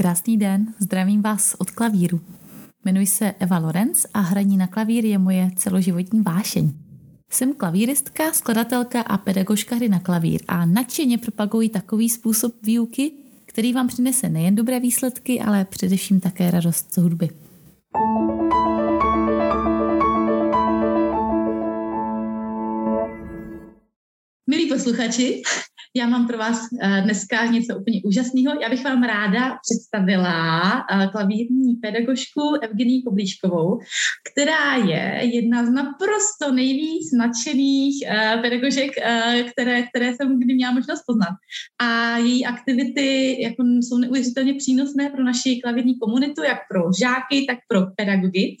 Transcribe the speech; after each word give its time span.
Krásný 0.00 0.36
den, 0.36 0.74
zdravím 0.78 1.22
vás 1.22 1.54
od 1.58 1.70
klavíru. 1.70 2.20
Jmenuji 2.84 3.06
se 3.06 3.34
Eva 3.38 3.58
Lorenz 3.58 4.06
a 4.14 4.20
hraní 4.20 4.56
na 4.56 4.66
klavír 4.66 5.04
je 5.04 5.18
moje 5.18 5.50
celoživotní 5.56 6.22
vášeň. 6.22 6.72
Jsem 7.30 7.54
klavíristka, 7.54 8.32
skladatelka 8.32 9.00
a 9.00 9.18
pedagožka 9.18 9.76
hry 9.76 9.88
na 9.88 10.00
klavír 10.00 10.40
a 10.48 10.64
nadšeně 10.64 11.18
propaguji 11.18 11.68
takový 11.68 12.08
způsob 12.08 12.54
výuky, 12.62 13.12
který 13.46 13.72
vám 13.72 13.88
přinese 13.88 14.28
nejen 14.28 14.54
dobré 14.54 14.80
výsledky, 14.80 15.40
ale 15.40 15.64
především 15.64 16.20
také 16.20 16.50
radost 16.50 16.94
z 16.94 16.98
hudby. 16.98 17.28
Milí 24.50 24.68
posluchači, 24.68 25.42
já 25.96 26.06
mám 26.06 26.26
pro 26.26 26.38
vás 26.38 26.58
eh, 26.82 27.00
dneska 27.04 27.46
něco 27.46 27.78
úplně 27.78 28.00
úžasného. 28.04 28.60
Já 28.60 28.68
bych 28.68 28.84
vám 28.84 29.02
ráda 29.02 29.58
představila 29.62 30.60
eh, 30.72 31.08
klavírní 31.12 31.74
pedagožku 31.74 32.54
Evgenii 32.62 33.02
Koblíškovou, 33.02 33.78
která 34.32 34.76
je 34.76 35.20
jedna 35.34 35.66
z 35.66 35.70
naprosto 35.70 36.52
nejvíc 36.52 37.12
nadšených 37.18 37.94
eh, 38.06 38.38
pedagožek, 38.42 38.90
které, 39.52 39.82
které 39.82 40.14
jsem 40.14 40.40
kdy 40.40 40.54
měla 40.54 40.72
možnost 40.72 41.02
poznat. 41.06 41.34
A 41.82 42.16
její 42.16 42.46
aktivity 42.46 43.36
jako 43.42 43.62
jsou 43.62 43.98
neuvěřitelně 43.98 44.54
přínosné 44.54 45.10
pro 45.10 45.24
naši 45.24 45.60
klavírní 45.64 45.98
komunitu, 45.98 46.42
jak 46.42 46.58
pro 46.70 46.80
žáky, 47.00 47.46
tak 47.46 47.58
pro 47.68 47.80
pedagogy. 47.96 48.56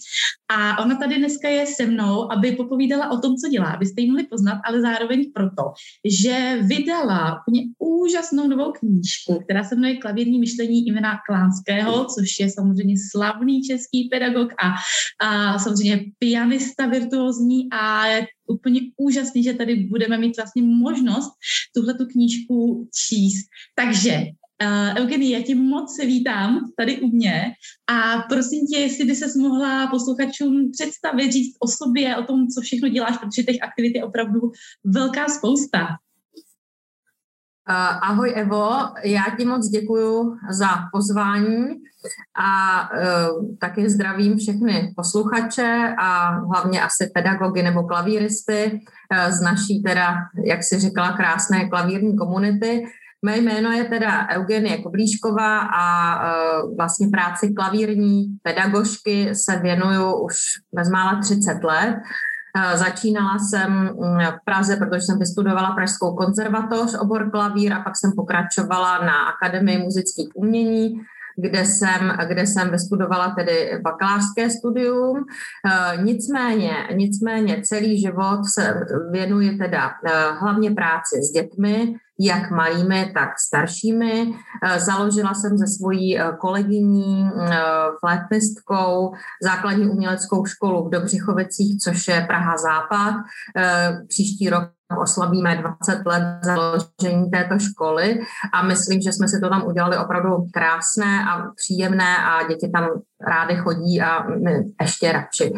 A 0.50 0.78
ona 0.78 0.96
tady 0.96 1.18
dneska 1.18 1.48
je 1.48 1.66
se 1.66 1.86
mnou, 1.86 2.32
aby 2.32 2.52
popovídala 2.52 3.10
o 3.10 3.18
tom, 3.18 3.36
co 3.36 3.48
dělá, 3.48 3.66
abyste 3.66 4.00
ji 4.00 4.06
mohli 4.06 4.26
poznat, 4.26 4.60
ale 4.64 4.80
zároveň 4.80 5.32
proto, 5.34 5.62
že 6.04 6.58
vydala 6.62 7.42
úplně 7.42 7.62
úžasnou 7.78 8.48
novou 8.48 8.72
knížku, 8.72 9.40
která 9.44 9.64
se 9.64 9.74
jmenuje 9.74 9.96
Klavírní 9.96 10.38
myšlení 10.38 10.86
Ivana 10.86 11.18
Klánského, 11.26 12.04
což 12.04 12.40
je 12.40 12.50
samozřejmě 12.50 12.94
slavný 13.10 13.62
český 13.62 14.08
pedagog 14.08 14.52
a, 14.52 14.74
a 15.26 15.58
samozřejmě 15.58 16.04
pianista 16.18 16.86
virtuózní 16.86 17.68
a 17.72 18.06
je 18.06 18.26
úplně 18.46 18.80
úžasný, 18.96 19.42
že 19.42 19.54
tady 19.54 19.76
budeme 19.76 20.18
mít 20.18 20.36
vlastně 20.36 20.62
možnost 20.62 21.30
tuhle 21.76 21.94
tu 21.94 22.06
knížku 22.06 22.88
číst. 22.94 23.46
Takže 23.74 24.24
Uh, 24.62 25.02
Eugenie, 25.02 25.38
já 25.38 25.44
tě 25.44 25.54
moc 25.54 25.98
vítám 25.98 26.60
tady 26.76 27.00
u 27.00 27.06
mě 27.06 27.52
a 27.90 28.18
prosím 28.28 28.66
tě, 28.66 28.78
jestli 28.78 29.04
by 29.04 29.14
se 29.14 29.38
mohla 29.38 29.86
posluchačům 29.86 30.70
představit, 30.72 31.32
říct 31.32 31.56
o 31.60 31.68
sobě, 31.68 32.16
o 32.16 32.22
tom, 32.22 32.46
co 32.48 32.60
všechno 32.60 32.88
děláš, 32.88 33.18
protože 33.18 33.42
těch 33.42 33.62
aktivit 33.62 33.96
je 33.96 34.04
opravdu 34.04 34.40
velká 34.84 35.28
spousta. 35.28 35.80
Uh, 37.70 37.76
ahoj 38.02 38.32
Evo, 38.36 38.70
já 39.04 39.22
ti 39.38 39.44
moc 39.44 39.68
děkuji 39.68 40.36
za 40.50 40.68
pozvání 40.92 41.66
a 42.38 42.80
uh, 42.90 43.56
taky 43.60 43.90
zdravím 43.90 44.38
všechny 44.38 44.92
posluchače 44.96 45.94
a 45.98 46.30
hlavně 46.30 46.82
asi 46.82 47.10
pedagogy 47.14 47.62
nebo 47.62 47.82
klavíristy 47.82 48.80
uh, 48.82 49.32
z 49.32 49.40
naší 49.40 49.82
teda, 49.82 50.14
jak 50.46 50.64
si 50.64 50.78
řekla, 50.78 51.12
krásné 51.12 51.68
klavírní 51.68 52.16
komunity. 52.16 52.84
Mé 53.24 53.38
jméno 53.38 53.72
je 53.72 53.84
teda 53.84 54.28
Eugenie 54.30 54.78
Koblíšková 54.78 55.58
a 55.60 55.84
uh, 56.16 56.76
vlastně 56.76 57.08
práci 57.08 57.52
klavírní 57.52 58.26
pedagožky 58.42 59.34
se 59.34 59.58
věnuju 59.58 60.24
už 60.24 60.36
bezmála 60.74 61.20
30 61.20 61.64
let. 61.64 61.96
Uh, 62.56 62.78
začínala 62.78 63.38
jsem 63.38 63.72
mm, 63.72 63.90
v 64.20 64.44
Praze, 64.44 64.76
protože 64.76 65.00
jsem 65.00 65.18
vystudovala 65.18 65.70
Pražskou 65.70 66.16
konzervatoř, 66.16 66.94
obor 67.00 67.30
klavír 67.30 67.72
a 67.72 67.80
pak 67.80 67.96
jsem 67.96 68.12
pokračovala 68.16 69.04
na 69.04 69.24
Akademii 69.24 69.78
muzických 69.78 70.28
umění, 70.34 71.00
kde 71.36 71.64
jsem, 71.64 72.16
kde 72.28 72.46
jsem 72.46 72.70
vystudovala 72.70 73.34
tedy 73.38 73.80
bakalářské 73.82 74.50
studium. 74.50 75.16
Uh, 75.16 76.04
nicméně, 76.04 76.72
nicméně 76.94 77.62
celý 77.62 78.00
život 78.00 78.40
se 78.54 78.74
věnuji 79.10 79.58
teda 79.58 79.90
hlavně 80.40 80.70
práci 80.70 81.16
s 81.22 81.32
dětmi, 81.32 81.94
jak 82.20 82.50
malými, 82.50 83.12
tak 83.14 83.28
staršími. 83.38 84.34
Eh, 84.64 84.80
založila 84.80 85.34
jsem 85.34 85.58
se 85.58 85.66
svojí 85.66 86.18
eh, 86.18 86.32
kolegyní, 86.40 87.30
eh, 87.50 87.58
flétnistkou, 88.00 89.12
základní 89.42 89.88
uměleckou 89.88 90.44
školu 90.44 90.88
v 90.88 90.90
Dobřichovicích, 90.90 91.78
což 91.78 92.08
je 92.08 92.24
Praha 92.26 92.56
Západ. 92.56 93.14
Příští 94.08 94.50
rok 94.50 94.68
oslavíme 94.98 95.56
20 95.56 96.06
let 96.06 96.22
založení 96.42 97.30
této 97.30 97.58
školy 97.58 98.20
a 98.52 98.62
myslím, 98.62 99.00
že 99.00 99.12
jsme 99.12 99.28
si 99.28 99.40
to 99.40 99.48
tam 99.48 99.66
udělali 99.66 99.96
opravdu 99.96 100.46
krásné 100.52 101.24
a 101.30 101.50
příjemné 101.56 102.16
a 102.16 102.48
děti 102.48 102.70
tam 102.74 102.88
rády 103.28 103.56
chodí 103.56 104.02
a 104.02 104.26
ještě 104.80 105.12
radši. 105.12 105.52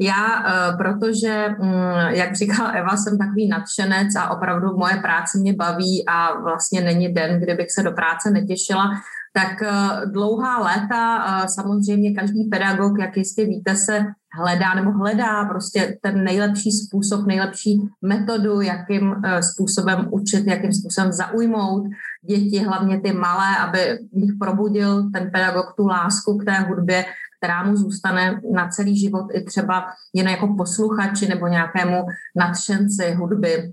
Já, 0.00 0.44
eh, 0.46 0.76
protože, 0.76 1.48
mm, 1.58 1.72
jak 2.08 2.36
říkala 2.36 2.70
Eva, 2.70 2.96
jsem 2.96 3.18
takový 3.18 3.48
nadšenec 3.48 4.16
a 4.16 4.30
opravdu 4.30 4.76
moje 4.76 4.96
práce 4.96 5.38
mě 5.38 5.52
baví 5.54 6.04
a 6.08 6.40
vlastně 6.40 6.80
není 6.80 7.14
den, 7.14 7.40
kdybych 7.40 7.70
se 7.70 7.82
do 7.82 7.92
práce 7.92 8.30
netěšila, 8.30 8.90
tak 9.32 9.62
eh, 9.62 10.06
dlouhá 10.06 10.58
léta 10.58 11.24
eh, 11.24 11.48
samozřejmě 11.48 12.14
každý 12.14 12.44
pedagog, 12.44 12.98
jak 12.98 13.16
jistě 13.16 13.44
víte, 13.44 13.76
se 13.76 14.06
hledá 14.36 14.74
nebo 14.74 14.90
hledá 14.90 15.44
prostě 15.44 15.98
ten 16.02 16.24
nejlepší 16.24 16.72
způsob, 16.72 17.26
nejlepší 17.26 17.82
metodu, 18.02 18.60
jakým 18.60 19.14
eh, 19.24 19.42
způsobem 19.42 20.08
učit, 20.10 20.46
jakým 20.46 20.72
způsobem 20.72 21.12
zaujmout 21.12 21.84
děti, 22.28 22.58
hlavně 22.58 23.00
ty 23.00 23.12
malé, 23.12 23.58
aby 23.58 23.98
jich 24.12 24.32
probudil 24.40 25.10
ten 25.10 25.30
pedagog 25.30 25.74
tu 25.76 25.86
lásku 25.86 26.38
k 26.38 26.44
té 26.44 26.60
hudbě, 26.60 27.04
která 27.38 27.62
mu 27.62 27.76
zůstane 27.76 28.40
na 28.52 28.68
celý 28.68 28.98
život 28.98 29.26
i 29.32 29.44
třeba 29.44 29.86
jen 30.14 30.28
jako 30.28 30.54
posluchači 30.58 31.28
nebo 31.28 31.46
nějakému 31.46 32.04
nadšenci 32.36 33.12
hudby 33.12 33.72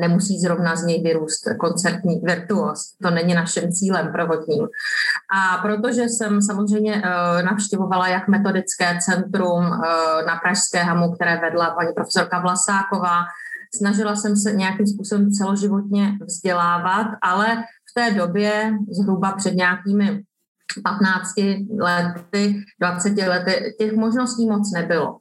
nemusí 0.00 0.38
zrovna 0.38 0.76
z 0.76 0.84
něj 0.84 1.02
vyrůst 1.02 1.44
koncertní 1.60 2.20
virtuos. 2.24 2.96
To 3.02 3.10
není 3.10 3.34
naším 3.34 3.72
cílem 3.72 4.12
prvotním. 4.12 4.68
A 5.36 5.58
protože 5.58 6.02
jsem 6.02 6.42
samozřejmě 6.42 7.02
eh, 7.04 7.42
navštěvovala 7.42 8.08
jak 8.08 8.28
metodické 8.28 8.98
centrum 9.04 9.64
eh, 9.64 10.24
na 10.26 10.36
Pražské 10.36 10.82
hamu, 10.82 11.12
které 11.12 11.40
vedla 11.40 11.70
paní 11.70 11.92
profesorka 11.92 12.40
Vlasáková, 12.40 13.24
snažila 13.76 14.16
jsem 14.16 14.36
se 14.36 14.52
nějakým 14.52 14.86
způsobem 14.86 15.30
celoživotně 15.30 16.12
vzdělávat, 16.26 17.06
ale 17.22 17.46
v 17.90 17.94
té 17.94 18.10
době, 18.10 18.72
zhruba 18.90 19.32
před 19.32 19.54
nějakými 19.54 20.22
15 20.84 21.34
lety, 21.78 22.64
20 22.80 23.16
lety, 23.16 23.74
těch 23.78 23.92
možností 23.92 24.46
moc 24.46 24.72
nebylo. 24.72 25.16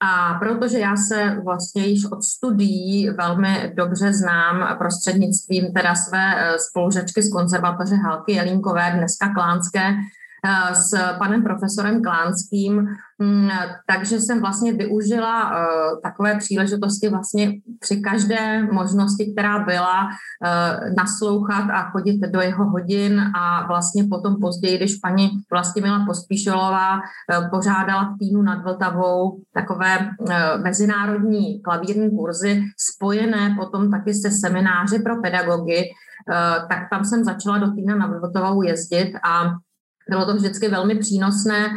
A 0.00 0.34
protože 0.34 0.78
já 0.78 0.96
se 0.96 1.40
vlastně 1.44 1.86
již 1.86 2.04
od 2.04 2.22
studií 2.22 3.10
velmi 3.10 3.72
dobře 3.76 4.12
znám 4.12 4.78
prostřednictvím 4.78 5.72
teda 5.72 5.94
své 5.94 6.34
eh, 6.36 6.58
spolužečky 6.58 7.22
z 7.22 7.32
konzervatoře 7.32 7.94
Halky 7.94 8.32
Jelínkové, 8.32 8.92
dneska 8.96 9.34
Klánské, 9.34 9.94
s 10.72 10.94
panem 11.18 11.42
profesorem 11.42 12.02
Klánským, 12.02 12.88
mm, 13.18 13.48
takže 13.86 14.20
jsem 14.20 14.40
vlastně 14.40 14.72
využila 14.72 15.52
eh, 15.52 15.64
takové 16.02 16.38
příležitosti 16.38 17.08
vlastně 17.08 17.52
při 17.80 17.96
každé 18.00 18.62
možnosti, 18.72 19.32
která 19.32 19.58
byla, 19.58 20.08
eh, 20.44 20.90
naslouchat 20.96 21.70
a 21.70 21.90
chodit 21.90 22.20
do 22.20 22.40
jeho 22.40 22.64
hodin 22.64 23.20
a 23.20 23.66
vlastně 23.66 24.04
potom 24.10 24.36
později, 24.40 24.76
když 24.76 24.96
paní 24.96 25.30
Vlastimila 25.50 26.04
Pospíšelová 26.06 27.00
pořádala 27.50 28.04
v 28.04 28.18
týmu 28.18 28.42
nad 28.42 28.64
Vltavou 28.64 29.40
takové 29.54 30.10
mezinárodní 30.62 31.62
klavírní 31.62 32.10
kurzy 32.10 32.62
spojené 32.78 33.54
potom 33.58 33.90
taky 33.90 34.14
se 34.14 34.30
semináři 34.30 34.98
pro 34.98 35.22
pedagogy, 35.22 35.82
tak 36.68 36.78
tam 36.90 37.04
jsem 37.04 37.24
začala 37.24 37.58
do 37.58 37.72
týna 37.72 37.96
nad 37.96 38.20
Vltavou 38.20 38.62
jezdit 38.62 39.12
a 39.24 39.54
bylo 40.10 40.26
to 40.26 40.34
vždycky 40.34 40.68
velmi 40.68 40.94
přínosné 40.94 41.68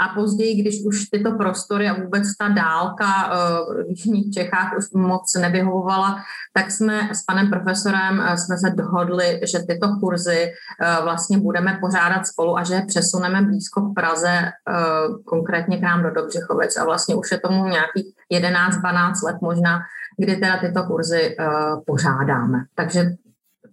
a 0.00 0.14
později, 0.14 0.62
když 0.62 0.84
už 0.86 1.04
tyto 1.04 1.32
prostory 1.32 1.88
a 1.88 2.02
vůbec 2.02 2.36
ta 2.38 2.48
dálka 2.48 3.06
eh, 3.06 3.84
v 3.84 3.88
Jižních 3.88 4.34
Čechách 4.34 4.74
už 4.78 4.84
moc 4.94 5.34
nevyhovovala, 5.34 6.16
tak 6.52 6.70
jsme 6.70 7.10
s 7.12 7.22
panem 7.24 7.50
profesorem 7.50 8.20
eh, 8.20 8.38
jsme 8.38 8.58
se 8.58 8.70
dohodli, 8.70 9.40
že 9.52 9.58
tyto 9.58 9.88
kurzy 10.00 10.52
eh, 10.52 11.02
vlastně 11.02 11.38
budeme 11.38 11.78
pořádat 11.80 12.26
spolu 12.26 12.58
a 12.58 12.64
že 12.64 12.74
je 12.74 12.86
přesuneme 12.86 13.42
blízko 13.42 13.82
k 13.82 13.94
Praze, 13.94 14.50
konkrétně 15.24 15.78
k 15.78 15.82
nám 15.82 16.02
do 16.02 16.10
Dobřichovic 16.10 16.76
a 16.76 16.84
vlastně 16.84 17.14
už 17.14 17.32
je 17.32 17.40
tomu 17.40 17.64
nějakých 17.64 18.06
11-12 18.32 19.12
let 19.26 19.36
možná, 19.40 19.80
kdy 20.18 20.36
teda 20.36 20.56
tyto 20.56 20.82
kurzy 20.82 21.36
pořádáme. 21.86 22.58
Takže 22.74 23.10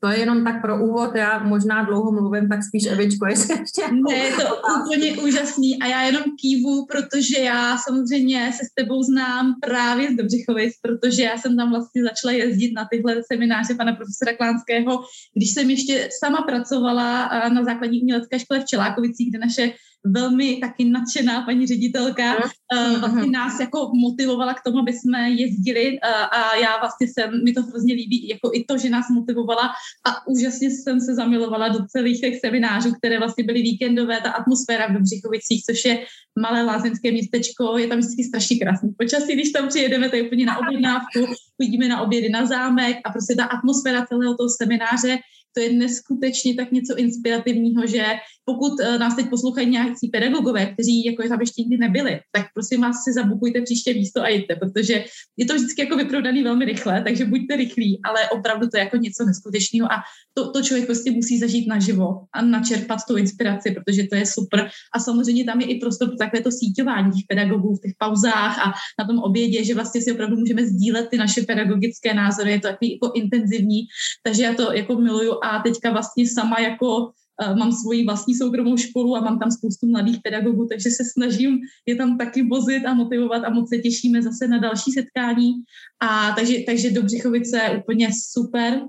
to 0.04 0.10
je 0.10 0.20
jenom 0.20 0.44
tak 0.44 0.62
pro 0.62 0.86
úvod, 0.86 1.16
já 1.16 1.44
možná 1.44 1.84
dlouho 1.84 2.12
mluvím, 2.12 2.50
tak 2.50 2.64
spíš 2.64 2.86
Evičko, 2.86 3.26
jestli 3.26 3.60
ještě... 3.60 3.82
Ne, 3.92 4.16
je 4.16 4.32
to 4.32 4.56
úplně 4.82 5.22
úžasný 5.22 5.80
a 5.80 5.88
já 5.88 6.02
jenom 6.02 6.24
kývu, 6.42 6.86
protože 6.86 7.40
já 7.40 7.78
samozřejmě 7.78 8.52
se 8.54 8.66
s 8.66 8.74
tebou 8.76 9.04
znám 9.04 9.56
právě 9.62 10.14
z 10.14 10.16
Dobřichovic, 10.16 10.74
protože 10.82 11.24
já 11.24 11.38
jsem 11.38 11.58
tam 11.58 11.70
vlastně 11.70 12.04
začala 12.04 12.32
jezdit 12.32 12.72
na 12.74 12.88
tyhle 12.92 13.24
semináře 13.32 13.76
pana 13.76 13.94
profesora 13.96 14.38
Klánského, 14.38 15.04
když 15.34 15.50
jsem 15.54 15.70
ještě 15.70 16.10
sama 16.20 16.42
pracovala 16.42 17.32
na 17.50 17.64
základní 17.64 18.02
umělecké 18.02 18.40
škole 18.40 18.60
v 18.60 18.66
Čelákovicích, 18.66 19.30
kde 19.30 19.40
naše 19.40 19.72
velmi 20.06 20.56
taky 20.56 20.86
nadšená 20.86 21.42
paní 21.42 21.68
ředitelka 21.68 22.36
uh, 22.36 23.00
vlastně 23.00 23.32
nás 23.32 23.60
jako 23.60 23.92
motivovala 23.94 24.54
k 24.54 24.64
tomu, 24.66 24.80
aby 24.80 24.94
jsme 24.94 25.30
jezdili 25.30 25.92
uh, 25.92 26.40
a 26.40 26.56
já 26.56 26.80
vlastně 26.80 27.08
jsem, 27.08 27.44
mi 27.44 27.54
to 27.54 27.62
hrozně 27.62 27.94
líbí, 27.94 28.28
jako 28.28 28.52
i 28.54 28.64
to, 28.64 28.78
že 28.78 28.90
nás 28.90 29.10
motivovala 29.10 29.72
a 30.08 30.28
úžasně 30.28 30.70
jsem 30.72 31.00
se 31.00 31.16
zamilovala 31.16 31.68
do 31.68 31.80
celých 31.86 32.22
těch 32.22 32.40
seminářů, 32.40 32.92
které 32.98 33.20
vlastně 33.20 33.44
byly 33.44 33.62
víkendové, 33.62 34.22
ta 34.22 34.32
atmosféra 34.32 34.88
v 34.88 34.94
Dobřichovicích, 34.94 35.64
což 35.66 35.86
je 35.86 36.06
malé 36.40 36.64
lázeňské 36.64 37.12
městečko, 37.12 37.78
je 37.78 37.88
tam 37.88 38.00
vždycky 38.00 38.24
strašně 38.24 38.58
krásný 38.58 38.90
počasí, 38.98 39.34
když 39.34 39.52
tam 39.52 39.68
přijedeme, 39.68 40.10
to 40.10 40.16
je 40.16 40.24
úplně 40.24 40.46
na 40.46 40.58
objednávku, 40.58 41.20
chodíme 41.62 41.88
na 41.88 42.02
obědy 42.02 42.30
na 42.30 42.46
zámek 42.46 42.98
a 43.06 43.12
prostě 43.12 43.36
ta 43.36 43.46
atmosféra 43.46 44.06
celého 44.06 44.36
toho 44.38 44.50
semináře 44.62 45.18
to 45.54 45.62
je 45.62 45.74
neskutečně 45.74 46.56
tak 46.56 46.72
něco 46.72 46.98
inspirativního, 46.98 47.88
že 47.88 48.06
pokud 48.46 48.74
uh, 48.80 48.98
nás 48.98 49.16
teď 49.16 49.30
poslouchají 49.30 49.70
nějaký 49.70 50.08
pedagogové, 50.08 50.66
kteří 50.66 51.06
jako 51.06 51.28
tam 51.30 51.40
ještě 51.40 51.62
nikdy 51.62 51.78
nebyli, 51.78 52.20
tak 52.32 52.46
prosím 52.54 52.82
vás 52.82 53.04
si 53.04 53.14
zabukujte 53.14 53.62
příště 53.62 53.94
místo 53.94 54.22
a 54.22 54.28
jděte, 54.28 54.56
protože 54.56 55.06
je 55.38 55.46
to 55.46 55.56
vždycky 55.56 55.82
jako 55.82 55.98
vyprodaný 55.98 56.44
velmi 56.44 56.66
rychle, 56.66 57.04
takže 57.04 57.26
buďte 57.26 57.56
rychlí, 57.56 58.00
ale 58.04 58.30
opravdu 58.30 58.68
to 58.68 58.78
je 58.78 58.84
jako 58.84 58.98
něco 58.98 59.26
neskutečného 59.26 59.92
a 59.92 59.96
to, 60.34 60.52
to 60.52 60.62
člověk 60.62 60.86
prostě 60.86 61.12
musí 61.12 61.40
zažít 61.40 61.68
naživo 61.68 62.22
a 62.34 62.42
načerpat 62.42 63.00
tu 63.08 63.18
inspiraci, 63.18 63.72
protože 63.72 64.04
to 64.04 64.16
je 64.16 64.26
super. 64.26 64.70
A 64.96 65.00
samozřejmě 65.00 65.46
tam 65.46 65.62
je 65.62 65.68
i 65.68 65.80
prostor 65.80 66.08
pro 66.08 66.18
takové 66.18 66.44
to 66.44 66.52
síťování 66.52 67.12
těch 67.12 67.26
pedagogů 67.28 67.76
v 67.76 67.82
těch 67.82 67.94
pauzách 67.98 68.60
a 68.60 68.74
na 69.00 69.08
tom 69.08 69.20
obědě, 69.20 69.64
že 69.64 69.76
vlastně 69.76 70.02
si 70.02 70.12
opravdu 70.12 70.36
můžeme 70.38 70.66
sdílet 70.66 71.10
ty 71.10 71.18
naše 71.18 71.42
pedagogické 71.42 72.14
názory, 72.14 72.52
je 72.52 72.60
to 72.60 72.68
takový 72.68 72.94
jako 72.94 73.12
intenzivní, 73.16 73.82
takže 74.24 74.44
já 74.44 74.54
to 74.54 74.74
jako 74.74 74.96
miluju 74.96 75.34
a 75.44 75.60
teďka 75.60 75.92
vlastně 75.92 76.28
sama 76.28 76.60
jako 76.60 77.12
mám 77.58 77.72
svoji 77.72 78.06
vlastní 78.06 78.36
soukromou 78.36 78.78
školu 78.78 79.16
a 79.16 79.22
mám 79.22 79.40
tam 79.40 79.52
spoustu 79.52 79.88
mladých 79.88 80.18
pedagogů, 80.24 80.68
takže 80.68 80.90
se 80.90 81.04
snažím 81.14 81.60
je 81.88 81.96
tam 81.96 82.18
taky 82.18 82.44
vozit 82.44 82.86
a 82.86 82.94
motivovat 82.94 83.44
a 83.44 83.50
moc 83.50 83.70
se 83.70 83.78
těšíme 83.78 84.22
zase 84.22 84.48
na 84.48 84.58
další 84.58 84.92
setkání. 84.92 85.52
A 86.00 86.32
takže, 86.32 86.58
takže 86.66 86.92
do 86.92 87.04
Břichovice 87.04 87.58
je 87.58 87.78
úplně 87.78 88.10
super 88.32 88.82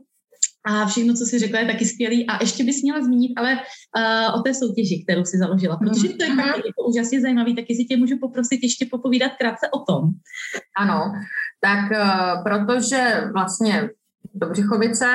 a 0.67 0.87
všechno, 0.87 1.15
co 1.15 1.25
si 1.25 1.39
řekla, 1.39 1.61
je 1.61 1.67
taky 1.67 1.85
skvělý. 1.85 2.27
A 2.27 2.43
ještě 2.43 2.65
bys 2.65 2.83
měla 2.83 3.03
zmínit 3.03 3.33
ale 3.37 3.53
uh, 3.55 4.41
o 4.41 4.43
té 4.43 4.55
soutěži, 4.55 5.05
kterou 5.05 5.25
si 5.25 5.39
založila, 5.39 5.77
protože 5.77 6.09
to 6.09 6.25
je 6.25 6.31
mm. 6.31 6.37
taky 6.37 6.63
jako 6.67 6.89
úžasně 6.89 7.21
zajímavý, 7.21 7.55
taky 7.55 7.75
si 7.75 7.85
tě 7.85 7.97
můžu 7.97 8.19
poprosit 8.21 8.61
ještě 8.63 8.87
popovídat 8.91 9.33
krátce 9.39 9.69
o 9.69 9.79
tom. 9.93 10.11
Ano, 10.79 11.13
tak 11.61 11.91
uh, 11.91 12.43
protože 12.45 13.23
vlastně 13.33 13.89
Dobřichovice, 14.35 15.07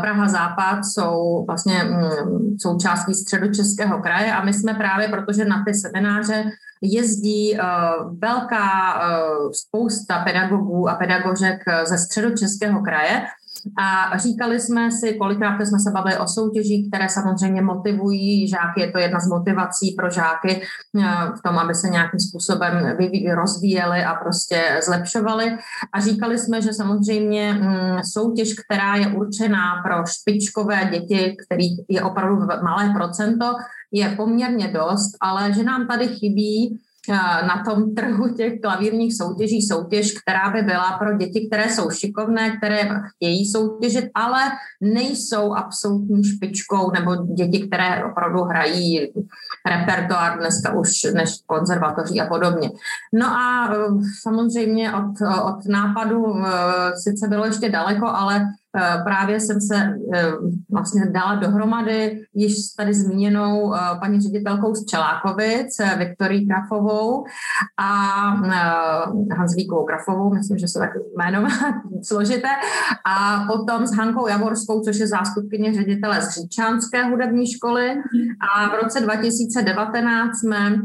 Praha 0.00 0.28
Západ 0.28 0.84
jsou 0.84 1.44
vlastně 1.46 1.84
mm, 1.84 2.56
součástí 2.60 3.14
středočeského 3.14 4.02
kraje 4.02 4.32
a 4.32 4.44
my 4.44 4.52
jsme 4.52 4.74
právě, 4.74 5.08
protože 5.08 5.44
na 5.44 5.64
ty 5.66 5.74
semináře 5.74 6.44
jezdí 6.82 7.58
velká 8.18 9.00
spousta 9.52 10.24
pedagogů 10.24 10.88
a 10.88 10.94
pedagožek 10.94 11.62
ze 11.84 11.98
středočeského 11.98 12.82
kraje, 12.82 13.22
a 13.78 14.18
říkali 14.18 14.60
jsme 14.60 14.90
si, 14.90 15.14
kolikrát 15.14 15.60
jsme 15.60 15.78
se 15.78 15.90
bavili 15.90 16.18
o 16.18 16.26
soutěžích, 16.26 16.88
které 16.88 17.08
samozřejmě 17.08 17.62
motivují 17.62 18.48
žáky, 18.48 18.80
je 18.80 18.92
to 18.92 18.98
jedna 18.98 19.20
z 19.20 19.28
motivací 19.28 19.94
pro 19.98 20.10
žáky 20.10 20.62
eh, 20.62 21.02
v 21.38 21.42
tom, 21.44 21.58
aby 21.58 21.74
se 21.74 21.88
nějakým 21.88 22.20
způsobem 22.20 22.96
rozvíjeli 23.34 24.04
a 24.04 24.14
prostě 24.14 24.80
zlepšovali. 24.84 25.56
A 25.92 26.00
říkali 26.00 26.38
jsme, 26.38 26.62
že 26.62 26.72
samozřejmě 26.72 27.52
mm, 27.52 28.04
soutěž, 28.12 28.54
která 28.54 28.96
je 28.96 29.06
určená 29.06 29.82
pro 29.84 30.06
špičkové 30.06 30.84
děti, 30.92 31.36
kterých 31.46 31.80
je 31.88 32.02
opravdu 32.02 32.46
malé 32.62 32.94
procento, 32.94 33.54
je 33.92 34.08
poměrně 34.16 34.68
dost, 34.68 35.16
ale 35.20 35.52
že 35.52 35.62
nám 35.62 35.86
tady 35.86 36.08
chybí 36.08 36.80
na 37.46 37.62
tom 37.64 37.94
trhu 37.94 38.34
těch 38.34 38.60
klavírních 38.60 39.16
soutěží 39.16 39.62
soutěž, 39.62 40.12
která 40.20 40.50
by 40.50 40.62
byla 40.62 40.98
pro 40.98 41.16
děti, 41.16 41.48
které 41.48 41.70
jsou 41.70 41.90
šikovné, 41.90 42.56
které 42.56 42.88
chtějí 43.16 43.50
soutěžit, 43.50 44.04
ale 44.14 44.40
nejsou 44.80 45.54
absolutní 45.54 46.24
špičkou, 46.24 46.90
nebo 46.90 47.16
děti, 47.16 47.66
které 47.66 48.04
opravdu 48.04 48.42
hrají 48.42 49.12
repertoár 49.70 50.38
dneska 50.38 50.72
už 50.72 51.02
než 51.14 51.30
konzervatoří 51.46 52.20
a 52.20 52.26
podobně. 52.26 52.70
No 53.12 53.26
a 53.26 53.74
samozřejmě 54.22 54.92
od, 54.92 55.12
od 55.44 55.66
nápadu 55.68 56.24
sice 56.94 57.28
bylo 57.28 57.44
ještě 57.44 57.68
daleko, 57.68 58.06
ale 58.06 58.40
Eh, 58.40 58.61
právě 59.04 59.40
jsem 59.40 59.60
se 59.60 59.76
eh, 60.14 60.32
vlastně 60.70 61.06
dala 61.06 61.34
dohromady 61.34 62.20
již 62.34 62.54
tady 62.76 62.94
zmíněnou 62.94 63.74
eh, 63.74 63.78
paní 64.00 64.20
ředitelkou 64.20 64.74
z 64.74 64.84
Čelákovic, 64.84 65.76
Viktorí 65.98 66.46
Krafovou 66.46 67.24
a 67.80 67.88
Hanzlíkovou 69.36 69.84
Krafovou, 69.84 70.34
myslím, 70.34 70.58
že 70.58 70.68
se 70.68 70.78
tak 70.78 70.90
jméno 71.16 71.48
složité, 72.02 72.48
a 73.06 73.46
potom 73.52 73.86
s 73.86 73.96
Hankou 73.96 74.26
Javorskou, 74.26 74.80
což 74.80 74.98
je 74.98 75.06
zástupkyně 75.06 75.74
ředitele 75.74 76.22
z 76.22 76.28
Říčánské 76.30 77.04
hudební 77.04 77.46
školy. 77.46 77.90
A 78.54 78.68
v 78.68 78.82
roce 78.82 79.00
2019 79.00 80.38
jsme 80.38 80.76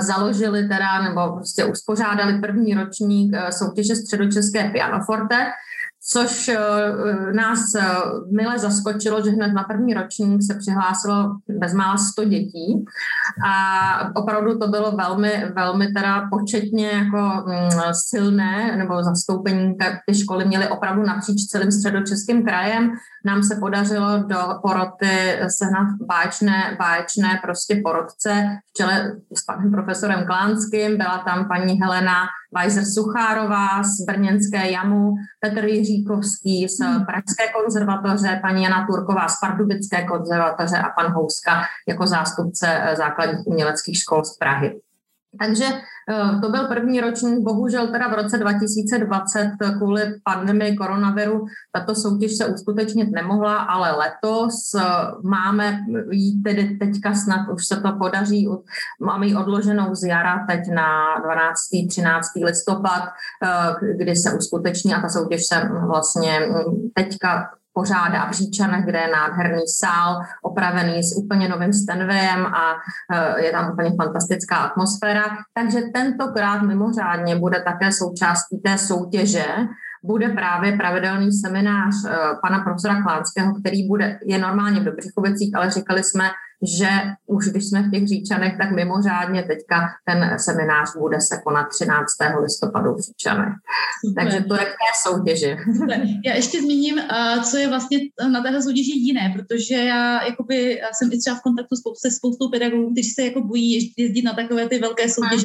založili 0.00 0.68
teda, 0.68 1.02
nebo 1.02 1.32
prostě 1.36 1.64
uspořádali 1.64 2.40
první 2.40 2.74
ročník 2.74 3.36
soutěže 3.50 3.96
Středočeské 3.96 4.70
pianoforte, 4.70 5.46
což 6.02 6.48
eh, 6.48 6.58
nás 7.32 7.60
eh, 7.74 7.84
mile 8.32 8.58
zaskočilo, 8.58 9.24
že 9.24 9.30
hned 9.30 9.52
na 9.52 9.62
první 9.62 9.94
ročník 9.94 10.42
se 10.42 10.54
přihlásilo 10.54 11.36
bezmála 11.48 11.96
100 11.96 12.24
dětí 12.24 12.84
a 13.46 14.10
opravdu 14.16 14.58
to 14.58 14.68
bylo 14.68 14.92
velmi, 14.92 15.52
velmi 15.56 15.88
teda 15.88 16.28
početně 16.30 16.86
jako 16.86 17.18
mm, 17.46 17.70
silné, 17.92 18.76
nebo 18.76 19.04
zastoupení 19.04 19.76
ty 20.06 20.14
školy 20.14 20.44
měly 20.44 20.68
opravdu 20.68 21.02
napříč 21.02 21.46
celým 21.46 21.72
středočeským 21.72 22.44
krajem. 22.44 22.92
Nám 23.24 23.42
se 23.42 23.56
podařilo 23.56 24.18
do 24.18 24.38
poroty 24.62 25.38
sehnat 25.48 25.86
báječné, 26.06 26.76
báječné 26.78 27.40
prostě 27.42 27.80
porodce 27.84 28.58
v 28.70 28.72
čele 28.76 29.12
s 29.36 29.44
panem 29.44 29.70
profesorem 29.70 30.26
Klánským, 30.26 30.96
byla 30.96 31.18
tam 31.18 31.48
paní 31.48 31.80
Helena 31.80 32.26
Weiser 32.54 32.84
Suchárová 32.84 33.82
z 33.82 34.04
Brněnské 34.04 34.70
jamu, 34.70 35.14
Petr 35.40 35.64
Jiříkovský 35.64 36.68
z 36.68 36.80
hmm. 36.80 37.06
Pražské 37.06 37.52
konzervatoře, 37.62 38.38
paní 38.42 38.62
Jana 38.62 38.86
Turková 38.86 39.28
z 39.28 39.40
Pardubické 39.40 40.04
konzervatoře 40.04 40.76
a 40.76 40.88
pan 40.88 41.12
Houska 41.12 41.62
jako 41.88 42.06
zástupce 42.06 42.66
eh, 42.68 42.96
základních 42.96 43.46
uměleckých 43.46 43.98
škol 43.98 44.24
z 44.24 44.36
Prahy. 44.38 44.80
Takže 45.38 45.64
eh, 45.64 46.40
to 46.42 46.48
byl 46.48 46.68
první 46.68 47.00
ročník, 47.00 47.38
bohužel 47.38 47.86
teda 47.88 48.08
v 48.08 48.14
roce 48.14 48.38
2020 48.38 49.50
kvůli 49.78 50.02
pandemii 50.24 50.76
koronaviru 50.76 51.46
tato 51.72 51.94
soutěž 51.94 52.36
se 52.36 52.46
uskutečnit 52.46 53.10
nemohla, 53.10 53.56
ale 53.56 53.92
letos 53.96 54.74
eh, 54.74 54.82
máme 55.22 55.78
jí 56.10 56.42
tedy 56.42 56.76
teďka 56.80 57.14
snad 57.14 57.48
už 57.48 57.66
se 57.66 57.80
to 57.80 57.92
podaří, 57.92 58.48
máme 59.00 59.26
ji 59.26 59.36
odloženou 59.36 59.94
z 59.94 60.04
jara 60.04 60.46
teď 60.48 60.60
na 60.74 61.18
12. 61.24 61.88
13. 61.88 62.26
listopad, 62.44 63.02
eh, 63.44 63.94
kdy 63.96 64.16
se 64.16 64.38
uskuteční 64.38 64.94
a 64.94 65.00
ta 65.00 65.08
soutěž 65.08 65.46
se 65.46 65.68
vlastně 65.86 66.40
mm, 66.40 66.90
teďka 66.94 67.50
pořádá 67.72 68.26
v 68.26 68.32
Říčanech, 68.32 68.84
kde 68.84 68.98
je 68.98 69.10
nádherný 69.10 69.62
sál, 69.66 70.20
opravený 70.42 71.02
s 71.02 71.16
úplně 71.16 71.48
novým 71.48 71.72
Stenwayem 71.72 72.46
a 72.46 72.74
e, 73.12 73.44
je 73.44 73.50
tam 73.50 73.72
úplně 73.72 73.90
fantastická 73.96 74.56
atmosféra. 74.56 75.24
Takže 75.54 75.80
tentokrát 75.94 76.62
mimořádně 76.62 77.36
bude 77.36 77.62
také 77.62 77.92
součástí 77.92 78.58
té 78.64 78.78
soutěže, 78.78 79.46
bude 80.04 80.28
právě 80.28 80.76
pravidelný 80.76 81.32
seminář 81.32 81.94
e, 82.04 82.10
pana 82.42 82.58
profesora 82.58 83.02
Klánského, 83.02 83.54
který 83.54 83.88
bude, 83.88 84.18
je 84.24 84.38
normálně 84.38 84.80
v 84.80 84.84
Dobřichovicích, 84.84 85.56
ale 85.56 85.70
říkali 85.70 86.04
jsme, 86.04 86.30
že 86.78 86.88
už 87.26 87.46
když 87.46 87.68
jsme 87.68 87.82
v 87.82 87.90
těch 87.90 88.08
říčanech, 88.08 88.58
tak 88.58 88.70
mimořádně 88.70 89.42
teďka 89.42 89.88
ten 90.08 90.38
seminář 90.38 90.96
bude 90.98 91.20
se 91.20 91.40
konat 91.44 91.66
13. 91.68 92.04
listopadu 92.42 92.94
v 92.94 93.00
říčanech. 93.00 93.54
Super. 94.04 94.24
Takže 94.24 94.44
to 94.44 94.54
je 94.54 94.64
k 94.64 94.68
té 94.68 94.90
soutěži. 95.08 95.56
Super. 95.80 96.02
Já 96.26 96.34
ještě 96.34 96.62
zmíním, 96.62 97.00
co 97.50 97.56
je 97.56 97.68
vlastně 97.68 97.98
na 98.32 98.42
téhle 98.42 98.62
soutěži 98.62 98.92
jiné, 98.92 99.34
protože 99.36 99.74
já 99.74 100.24
jakoby, 100.24 100.78
já 100.78 100.88
jsem 100.92 101.12
i 101.12 101.18
třeba 101.18 101.36
v 101.36 101.42
kontaktu 101.42 101.74
se 101.96 102.10
spoustou 102.10 102.50
pedagogů, 102.50 102.92
kteří 102.92 103.10
se 103.10 103.22
jako 103.22 103.40
bojí 103.40 103.92
jezdit 103.96 104.22
na 104.22 104.32
takové 104.32 104.68
ty 104.68 104.78
velké 104.78 105.08
soutěže, 105.08 105.44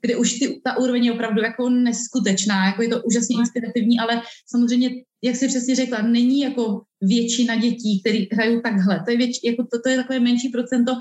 kde 0.00 0.16
už 0.16 0.32
ty, 0.32 0.60
ta 0.64 0.78
úroveň 0.78 1.04
je 1.04 1.12
opravdu 1.12 1.42
jako 1.42 1.68
neskutečná, 1.68 2.66
jako 2.66 2.82
je 2.82 2.88
to 2.88 3.02
úžasně 3.02 3.36
inspirativní, 3.38 3.98
ale 3.98 4.22
samozřejmě 4.46 4.90
jak 5.22 5.36
jsi 5.36 5.48
přesně 5.48 5.74
řekla, 5.74 6.02
není 6.02 6.40
jako 6.40 6.82
většina 7.00 7.56
dětí, 7.56 8.00
které 8.00 8.18
hrajou 8.32 8.60
takhle. 8.60 9.02
To 9.04 9.10
je, 9.10 9.16
věč, 9.16 9.36
jako 9.44 9.62
to, 9.62 9.80
to 9.82 9.88
je 9.88 9.96
takové 9.96 10.20
menší 10.20 10.48
procento, 10.48 10.92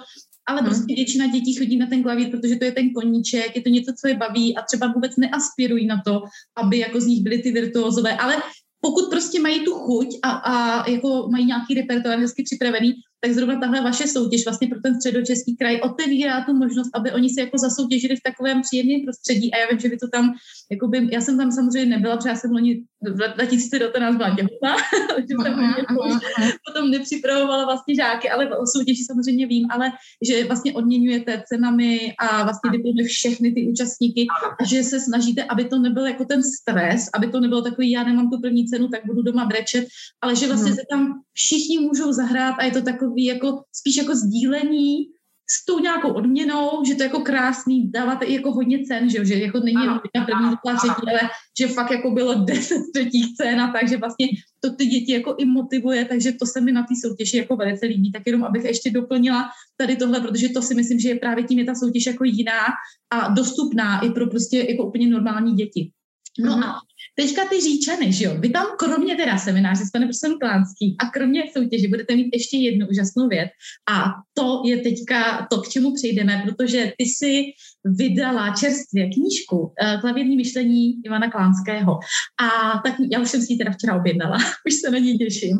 ale 0.47 0.61
hmm. 0.61 0.69
prostě 0.69 0.95
většina 0.95 1.27
dětí 1.27 1.55
chodí 1.55 1.77
na 1.77 1.87
ten 1.87 2.03
klavír, 2.03 2.29
protože 2.29 2.55
to 2.55 2.65
je 2.65 2.71
ten 2.71 2.89
koníček, 2.93 3.55
je 3.55 3.61
to 3.61 3.69
něco, 3.69 3.93
co 4.01 4.07
je 4.07 4.17
baví 4.17 4.57
a 4.57 4.61
třeba 4.61 4.87
vůbec 4.87 5.17
neaspirují 5.17 5.87
na 5.87 6.01
to, 6.05 6.21
aby 6.57 6.77
jako 6.77 7.01
z 7.01 7.05
nich 7.05 7.23
byly 7.23 7.37
ty 7.37 7.51
virtuózové, 7.51 8.17
ale 8.17 8.35
pokud 8.81 9.09
prostě 9.09 9.39
mají 9.39 9.59
tu 9.65 9.73
chuť 9.73 10.07
a, 10.23 10.29
a 10.31 10.89
jako 10.89 11.27
mají 11.31 11.45
nějaký 11.45 11.73
repertoár 11.73 12.19
hezky 12.19 12.43
připravený, 12.43 12.93
tak 13.21 13.33
zrovna 13.33 13.59
tahle 13.59 13.81
vaše 13.81 14.07
soutěž 14.07 14.45
vlastně 14.45 14.67
pro 14.67 14.79
ten 14.81 14.95
středočeský 14.95 15.55
kraj 15.55 15.79
otevírá 15.81 16.45
tu 16.45 16.53
možnost, 16.53 16.89
aby 16.93 17.11
oni 17.11 17.29
se 17.29 17.41
jako 17.41 17.57
zasoutěžili 17.57 18.15
v 18.15 18.23
takovém 18.23 18.61
příjemném 18.61 19.01
prostředí. 19.05 19.53
A 19.53 19.57
já 19.57 19.65
vím, 19.69 19.79
že 19.79 19.89
vy 19.89 19.97
to 19.97 20.07
tam, 20.07 20.33
jakoby, 20.71 21.07
já 21.11 21.21
jsem 21.21 21.37
tam 21.37 21.51
samozřejmě 21.51 21.97
nebyla, 21.97 22.17
protože 22.17 22.29
já 22.29 22.35
jsem 22.35 22.51
loni 22.51 22.83
v 23.01 23.33
2019 23.35 24.15
byla 24.17 24.35
těhotná, 24.35 24.75
takže 25.15 25.33
jsem 25.41 25.53
uh-huh, 25.53 26.51
potom 26.67 26.91
nepřipravovala 26.91 27.65
vlastně 27.65 27.95
žáky, 27.95 28.29
ale 28.29 28.57
o 28.57 28.65
soutěži 28.67 29.03
samozřejmě 29.05 29.47
vím, 29.47 29.67
ale 29.71 29.91
že 30.29 30.43
vlastně 30.43 30.73
odměňujete 30.73 31.43
cenami 31.47 32.13
a 32.19 32.43
vlastně 32.43 32.71
jdete 32.71 33.07
všechny 33.07 33.51
ty 33.51 33.67
účastníky 33.71 34.27
a 34.59 34.65
že 34.65 34.83
se 34.83 34.99
snažíte, 34.99 35.43
aby 35.43 35.65
to 35.65 35.79
nebyl 35.79 36.05
jako 36.05 36.25
ten 36.25 36.43
stres, 36.43 37.09
aby 37.13 37.27
to 37.27 37.39
nebylo 37.39 37.61
takový, 37.61 37.91
já 37.91 38.03
nemám 38.03 38.29
tu 38.29 38.41
první 38.41 38.67
cenu, 38.67 38.87
tak 38.87 39.01
budu 39.05 39.21
doma 39.21 39.45
brečet, 39.45 39.85
ale 40.21 40.35
že 40.35 40.47
vlastně 40.47 40.73
se 40.73 40.81
tam 40.91 41.21
všichni 41.33 41.79
můžou 41.79 42.11
zahrát 42.11 42.55
a 42.59 42.63
je 42.63 42.71
to 42.71 42.81
takový 42.81 43.10
jako 43.17 43.63
spíš 43.73 43.97
jako 43.97 44.15
sdílení 44.15 45.07
s 45.51 45.65
tou 45.65 45.79
nějakou 45.79 46.13
odměnou, 46.13 46.83
že 46.87 46.95
to 46.95 47.03
je 47.03 47.07
jako 47.07 47.19
krásný, 47.19 47.91
dáváte 47.91 48.25
i 48.25 48.33
jako 48.33 48.51
hodně 48.51 48.85
cen, 48.85 49.09
že, 49.09 49.25
že 49.25 49.35
jako 49.35 49.59
není 49.59 49.81
jenom 49.81 49.99
na 50.15 50.25
první, 50.25 50.49
druhá, 50.49 50.77
třetí, 50.77 51.01
ale 51.11 51.29
že 51.59 51.67
fakt 51.67 51.91
jako 51.91 52.11
bylo 52.11 52.33
deset 52.45 52.81
třetích 52.93 53.35
cen 53.35 53.61
a 53.61 53.71
takže 53.71 53.97
vlastně 53.97 54.27
to 54.59 54.75
ty 54.75 54.85
děti 54.85 55.11
jako 55.11 55.35
i 55.37 55.45
motivuje, 55.45 56.05
takže 56.05 56.31
to 56.31 56.45
se 56.45 56.61
mi 56.61 56.71
na 56.71 56.81
té 56.81 56.93
soutěži 57.07 57.37
jako 57.37 57.55
velice 57.55 57.85
líbí. 57.85 58.11
Tak 58.11 58.21
jenom 58.25 58.43
abych 58.43 58.63
ještě 58.63 58.91
doplnila 58.91 59.49
tady 59.77 59.95
tohle, 59.95 60.21
protože 60.21 60.49
to 60.49 60.61
si 60.61 60.75
myslím, 60.75 60.99
že 60.99 61.09
je 61.09 61.19
právě 61.19 61.43
tím 61.43 61.59
je 61.59 61.65
ta 61.65 61.75
soutěž 61.75 62.05
jako 62.05 62.23
jiná 62.23 62.65
a 63.13 63.27
dostupná 63.29 63.99
i 63.99 64.09
pro 64.09 64.27
prostě 64.27 64.65
jako 64.69 64.87
úplně 64.87 65.07
normální 65.07 65.53
děti. 65.53 65.91
No 66.39 66.53
a 66.53 66.79
teďka 67.15 67.45
ty 67.45 67.61
říčany, 67.61 68.13
že 68.13 68.25
jo, 68.25 68.37
vy 68.39 68.49
tam 68.49 68.65
kromě 68.77 69.15
teda 69.15 69.37
semináře 69.37 69.85
s 69.85 69.91
panem 69.91 70.07
profesorem 70.07 70.39
Klánským 70.39 70.95
a 70.99 71.09
kromě 71.09 71.43
soutěže 71.57 71.87
budete 71.87 72.15
mít 72.15 72.29
ještě 72.33 72.57
jednu 72.57 72.87
úžasnou 72.87 73.27
věc 73.27 73.49
a 73.91 74.05
to 74.33 74.61
je 74.65 74.77
teďka 74.77 75.47
to, 75.51 75.61
k 75.61 75.69
čemu 75.69 75.93
přejdeme, 75.93 76.43
protože 76.45 76.93
ty 76.97 77.05
si 77.05 77.43
vydala 77.85 78.55
čerstvě 78.55 79.09
knížku 79.09 79.57
uh, 79.57 80.01
Klavírní 80.01 80.35
myšlení 80.35 80.93
Ivana 81.05 81.31
Klánského. 81.31 81.99
A 82.41 82.79
tak 82.83 82.95
já 83.11 83.19
už 83.19 83.29
jsem 83.29 83.41
si 83.41 83.53
ji 83.53 83.57
teda 83.57 83.71
včera 83.71 83.95
objednala, 83.95 84.37
už 84.67 84.73
se 84.73 84.91
na 84.91 84.97
ní 84.97 85.17
těším. 85.17 85.57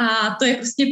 A 0.00 0.34
to 0.38 0.44
je 0.44 0.56
prostě 0.56 0.84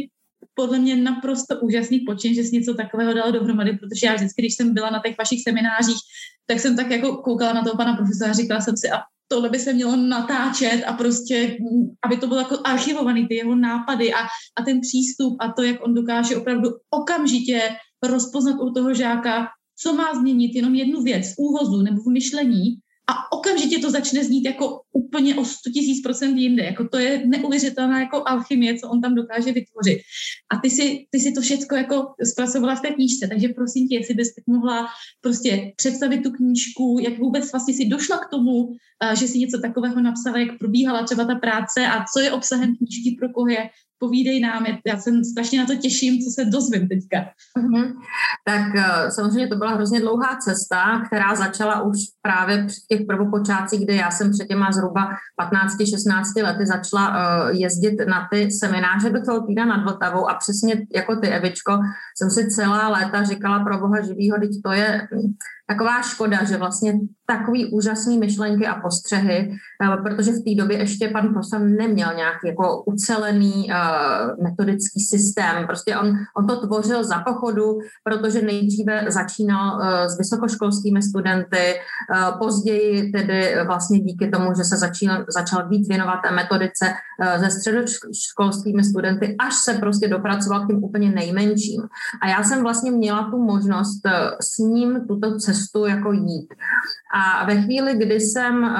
podle 0.53 0.79
mě 0.79 0.95
naprosto 0.95 1.59
úžasný 1.59 1.99
počin, 1.99 2.33
že 2.33 2.43
jsi 2.43 2.55
něco 2.55 2.73
takového 2.73 3.13
dala 3.13 3.31
dohromady, 3.31 3.77
protože 3.77 4.07
já 4.07 4.15
vždycky, 4.15 4.41
když 4.41 4.55
jsem 4.55 4.73
byla 4.73 4.89
na 4.89 5.01
těch 5.05 5.17
vašich 5.17 5.43
seminářích, 5.43 5.99
tak 6.45 6.59
jsem 6.59 6.75
tak 6.75 6.91
jako 6.91 7.17
koukala 7.17 7.53
na 7.53 7.63
toho 7.63 7.77
pana 7.77 7.93
profesora 7.95 8.33
říkala 8.33 8.61
jsem 8.61 8.77
si, 8.77 8.89
a 8.89 8.97
tohle 9.31 9.49
by 9.49 9.59
se 9.59 9.73
mělo 9.73 9.95
natáčet 9.95 10.83
a 10.87 10.93
prostě, 10.93 11.57
aby 12.05 12.17
to 12.17 12.27
bylo 12.27 12.39
jako 12.39 12.57
archivovaný, 12.63 13.27
ty 13.27 13.35
jeho 13.35 13.55
nápady 13.55 14.13
a, 14.13 14.19
a 14.59 14.63
ten 14.65 14.81
přístup 14.81 15.37
a 15.39 15.51
to, 15.51 15.63
jak 15.63 15.85
on 15.85 15.93
dokáže 15.93 16.37
opravdu 16.37 16.69
okamžitě 16.89 17.61
rozpoznat 18.03 18.55
u 18.61 18.73
toho 18.73 18.93
žáka, 18.93 19.47
co 19.81 19.93
má 19.93 20.15
změnit, 20.15 20.55
jenom 20.55 20.75
jednu 20.75 21.01
věc 21.01 21.25
v 21.33 21.37
úvozu 21.37 21.81
nebo 21.81 22.01
v 22.01 22.11
myšlení 22.11 22.65
a 23.09 23.31
okamžitě 23.31 23.79
to 23.79 23.91
začne 23.91 24.23
znít 24.23 24.45
jako 24.45 24.81
úplně 24.91 25.35
o 25.35 25.45
100 25.45 25.69
tisíc 25.69 26.03
procent 26.03 26.37
jinde. 26.37 26.63
Jako 26.63 26.87
to 26.87 26.97
je 26.97 27.27
neuvěřitelná 27.27 27.99
jako 27.99 28.23
alchymie, 28.25 28.77
co 28.77 28.89
on 28.89 29.01
tam 29.01 29.15
dokáže 29.15 29.51
vytvořit. 29.51 29.99
A 30.51 30.57
ty 30.57 30.69
si, 30.69 31.05
ty 31.09 31.19
si 31.19 31.31
to 31.31 31.41
všechno 31.41 31.77
jako 31.77 32.07
zpracovala 32.31 32.75
v 32.75 32.81
té 32.81 32.89
knížce, 32.89 33.27
takže 33.27 33.49
prosím 33.49 33.87
tě, 33.87 33.95
jestli 33.95 34.13
bys 34.13 34.27
mohla 34.47 34.87
prostě 35.21 35.71
představit 35.75 36.23
tu 36.23 36.31
knížku, 36.31 36.99
jak 37.01 37.19
vůbec 37.19 37.51
vlastně 37.51 37.73
si 37.73 37.85
došla 37.85 38.17
k 38.17 38.29
tomu, 38.29 38.75
že 39.19 39.27
si 39.27 39.39
něco 39.39 39.59
takového 39.61 40.01
napsala, 40.01 40.37
jak 40.37 40.57
probíhala 40.59 41.03
třeba 41.03 41.25
ta 41.25 41.35
práce 41.35 41.87
a 41.87 42.05
co 42.13 42.19
je 42.19 42.31
obsahem 42.31 42.75
knížky, 42.75 43.15
pro 43.19 43.29
koho 43.29 43.47
je, 43.47 43.69
povídej 43.99 44.39
nám, 44.39 44.65
já 44.87 44.97
jsem 44.97 45.23
strašně 45.23 45.59
na 45.59 45.65
to 45.65 45.75
těším, 45.75 46.13
co 46.19 46.41
se 46.41 46.45
dozvím 46.45 46.87
teďka. 46.87 47.17
Mm-hmm. 47.57 47.93
Tak 48.45 48.65
uh, 48.75 49.09
samozřejmě 49.09 49.47
to 49.47 49.55
byla 49.55 49.71
hrozně 49.71 49.99
dlouhá 49.99 50.37
cesta, 50.37 51.01
která 51.07 51.35
začala 51.35 51.81
už 51.81 51.97
právě 52.21 52.65
při 52.65 52.81
těch 52.89 53.07
prvopočátcích, 53.07 53.83
kdy 53.85 53.95
já 53.95 54.11
jsem 54.11 54.31
před 54.31 54.47
těma 54.47 54.71
zhruba 54.71 55.09
15-16 55.41 56.43
lety 56.43 56.65
začala 56.65 57.09
uh, 57.09 57.49
jezdit 57.59 57.95
na 58.07 58.27
ty 58.31 58.51
semináře 58.51 59.09
do 59.09 59.21
Tolpína 59.21 59.65
nad 59.65 59.83
Vltavou 59.83 60.29
a 60.29 60.33
přesně 60.33 60.85
jako 60.95 61.15
ty, 61.15 61.27
Evičko, 61.27 61.79
jsem 62.17 62.29
si 62.29 62.49
celá 62.49 62.89
léta 62.89 63.23
říkala 63.23 63.63
pro 63.63 63.79
boha 63.79 64.01
živýho, 64.01 64.37
teď 64.39 64.49
to 64.65 64.71
je 64.71 65.07
taková 65.69 66.01
škoda, 66.01 66.43
že 66.43 66.57
vlastně 66.57 66.99
takový 67.25 67.71
úžasný 67.71 68.17
myšlenky 68.17 68.67
a 68.67 68.81
postřehy, 68.81 69.53
eh, 69.83 69.97
protože 70.03 70.31
v 70.31 70.43
té 70.43 70.61
době 70.61 70.77
ještě 70.77 71.07
pan 71.07 71.29
profesor 71.33 71.59
neměl 71.59 72.13
nějaký 72.15 72.47
jako 72.47 72.83
ucelený 72.83 73.69
uh, 73.69 74.43
metodický 74.43 74.99
systém. 74.99 75.67
Prostě 75.67 75.97
on, 75.97 76.13
on 76.37 76.47
to 76.47 76.67
tvořil 76.67 77.03
za 77.03 77.19
pochodu, 77.19 77.77
protože 78.03 78.41
nejdříve 78.41 79.05
začínal 79.07 79.75
uh, 79.75 79.83
s 80.07 80.17
vysokoškolskými 80.17 81.01
studenty, 81.01 81.75
uh, 81.75 82.39
později 82.39 83.11
tedy 83.11 83.55
vlastně 83.65 83.99
díky 83.99 84.27
tomu, 84.27 84.53
že 84.57 84.63
se 84.63 84.77
začín, 84.77 85.11
začal 85.29 85.69
víc 85.69 85.87
věnovat 85.87 86.19
té 86.23 86.31
metodice 86.31 86.93
se 87.39 87.51
středoškolskými 87.51 88.83
studenty, 88.83 89.35
až 89.39 89.55
se 89.55 89.73
prostě 89.73 90.07
dopracoval 90.07 90.65
k 90.65 90.67
tím 90.67 90.83
úplně 90.83 91.11
nejmenším. 91.11 91.81
A 92.21 92.27
já 92.27 92.43
jsem 92.43 92.63
vlastně 92.63 92.91
měla 92.91 93.31
tu 93.31 93.37
možnost 93.37 94.01
s 94.41 94.57
ním 94.57 95.07
tuto 95.07 95.37
cestu 95.37 95.58
cestu 95.59 95.85
jako 95.85 96.11
jít. 96.11 96.53
A 97.13 97.45
ve 97.45 97.61
chvíli, 97.61 97.95
kdy 97.95 98.15
jsem 98.15 98.65
eh, 98.65 98.79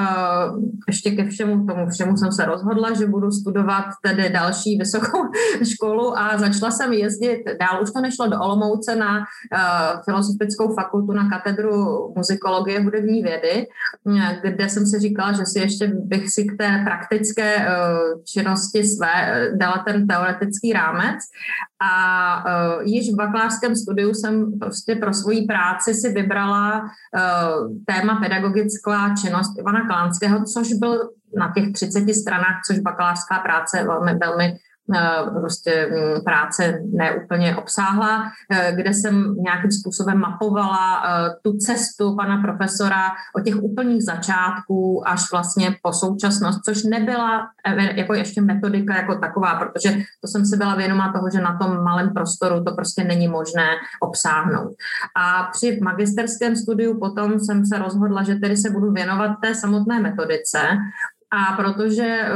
ještě 0.87 1.11
ke 1.11 1.27
všemu 1.27 1.65
tomu 1.65 1.89
všemu 1.89 2.17
jsem 2.17 2.31
se 2.31 2.45
rozhodla, 2.45 2.93
že 2.93 3.07
budu 3.07 3.31
studovat 3.31 3.85
tedy 4.03 4.29
další 4.29 4.77
vysokou 4.77 5.23
školu 5.73 6.17
a 6.17 6.37
začala 6.37 6.71
jsem 6.71 6.93
jezdit 6.93 7.43
dál. 7.59 7.83
Už 7.83 7.91
to 7.91 8.01
nešlo 8.01 8.27
do 8.27 8.39
Olomouce 8.39 8.95
na 8.95 9.19
eh, 9.19 9.57
filozofickou 10.05 10.73
fakultu 10.73 11.13
na 11.13 11.29
katedru 11.29 12.13
muzikologie 12.17 12.79
hudební 12.79 13.21
vědy, 13.21 13.67
kde 14.43 14.69
jsem 14.69 14.85
si 14.85 14.99
říkala, 14.99 15.33
že 15.33 15.45
si 15.45 15.59
ještě 15.59 15.87
bych 15.87 16.29
si 16.29 16.43
k 16.45 16.57
té 16.57 16.81
praktické 16.85 17.55
eh, 17.55 17.67
činnosti 18.25 18.83
své 18.83 19.49
dala 19.55 19.83
ten 19.87 20.07
teoretický 20.07 20.73
rámec. 20.73 21.17
A 21.81 22.43
již 22.83 23.13
v 23.13 23.15
bakalářském 23.15 23.75
studiu 23.75 24.13
jsem 24.13 24.59
prostě 24.59 24.95
pro 24.95 25.13
svoji 25.13 25.45
práci 25.45 25.93
si 25.93 26.09
vybrala 26.09 26.68
téma 27.85 28.15
pedagogická 28.21 29.15
činnost 29.21 29.59
Ivana 29.59 29.87
Klánského, 29.87 30.43
což 30.43 30.73
byl 30.73 31.09
na 31.37 31.51
těch 31.55 31.71
30 31.71 32.13
stranách, 32.13 32.61
což 32.67 32.79
bakalářská 32.79 33.39
práce 33.39 33.83
velmi, 33.83 34.13
velmi 34.13 34.57
prostě 35.39 35.89
mm, 35.91 36.23
práce 36.23 36.79
neúplně 36.93 37.55
obsáhla, 37.55 38.31
eh, 38.51 38.71
kde 38.75 38.93
jsem 38.93 39.35
nějakým 39.43 39.71
způsobem 39.71 40.17
mapovala 40.17 41.03
eh, 41.03 41.29
tu 41.43 41.57
cestu 41.57 42.15
pana 42.15 42.41
profesora 42.41 43.11
od 43.35 43.43
těch 43.45 43.55
úplných 43.63 44.03
začátků 44.03 45.03
až 45.07 45.31
vlastně 45.31 45.75
po 45.81 45.93
současnost, 45.93 46.59
což 46.65 46.83
nebyla 46.83 47.47
jako 47.95 48.13
ještě 48.13 48.41
metodika 48.41 48.95
jako 48.95 49.15
taková, 49.15 49.55
protože 49.55 49.89
to 50.21 50.27
jsem 50.27 50.45
si 50.45 50.57
byla 50.57 50.75
vědomá 50.75 51.13
toho, 51.13 51.29
že 51.29 51.41
na 51.41 51.57
tom 51.57 51.83
malém 51.83 52.13
prostoru 52.13 52.63
to 52.63 52.75
prostě 52.75 53.03
není 53.03 53.27
možné 53.27 53.67
obsáhnout. 54.01 54.75
A 55.17 55.43
při 55.43 55.79
magisterském 55.83 56.55
studiu 56.55 56.99
potom 56.99 57.39
jsem 57.39 57.65
se 57.65 57.77
rozhodla, 57.77 58.23
že 58.23 58.35
tedy 58.35 58.57
se 58.57 58.69
budu 58.69 58.91
věnovat 58.91 59.31
té 59.41 59.55
samotné 59.55 59.99
metodice 59.99 60.59
a 61.31 61.55
protože 61.55 62.03
eh, 62.03 62.31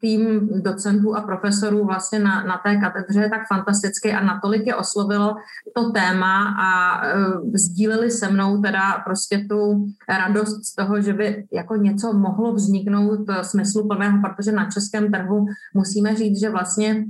tým 0.00 0.48
docentů 0.62 1.16
a 1.16 1.20
profesorů 1.20 1.84
vlastně 1.84 2.18
na, 2.18 2.44
na 2.44 2.60
té 2.64 2.76
katedře 2.76 3.20
je 3.20 3.30
tak 3.30 3.40
fantastický 3.48 4.12
a 4.12 4.24
natolik 4.24 4.66
je 4.66 4.74
oslovilo 4.74 5.36
to 5.74 5.90
téma 5.90 6.54
a 6.60 7.00
uh, 7.02 7.50
sdíleli 7.54 8.10
se 8.10 8.28
mnou 8.28 8.62
teda 8.62 9.02
prostě 9.04 9.46
tu 9.50 9.86
radost 10.08 10.64
z 10.64 10.74
toho, 10.74 11.00
že 11.00 11.12
by 11.12 11.46
jako 11.52 11.76
něco 11.76 12.12
mohlo 12.12 12.54
vzniknout 12.54 13.20
smysluplného, 13.42 14.18
protože 14.22 14.52
na 14.52 14.70
českém 14.70 15.12
trhu 15.12 15.46
musíme 15.74 16.16
říct, 16.16 16.40
že 16.40 16.50
vlastně 16.50 17.04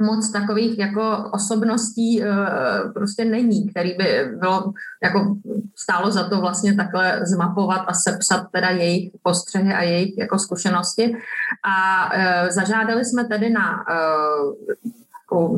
moc 0.00 0.32
takových 0.32 0.78
jako 0.78 1.30
osobností 1.32 2.22
uh, 2.22 2.92
prostě 2.92 3.24
není, 3.24 3.68
který 3.68 3.94
by 3.98 4.30
bylo 4.38 4.72
jako 5.02 5.36
stálo 5.76 6.10
za 6.10 6.28
to 6.28 6.40
vlastně 6.40 6.74
takhle 6.74 7.20
zmapovat 7.26 7.84
a 7.86 7.94
sepsat 7.94 8.46
teda 8.52 8.70
jejich 8.70 9.10
postřehy 9.22 9.74
a 9.74 9.82
jejich 9.82 10.18
jako 10.18 10.38
zkušenosti. 10.38 11.16
A 11.64 12.06
uh, 12.06 12.48
zažádali 12.48 13.04
jsme 13.04 13.24
tedy 13.24 13.50
na 13.50 13.84
uh, 13.90 14.54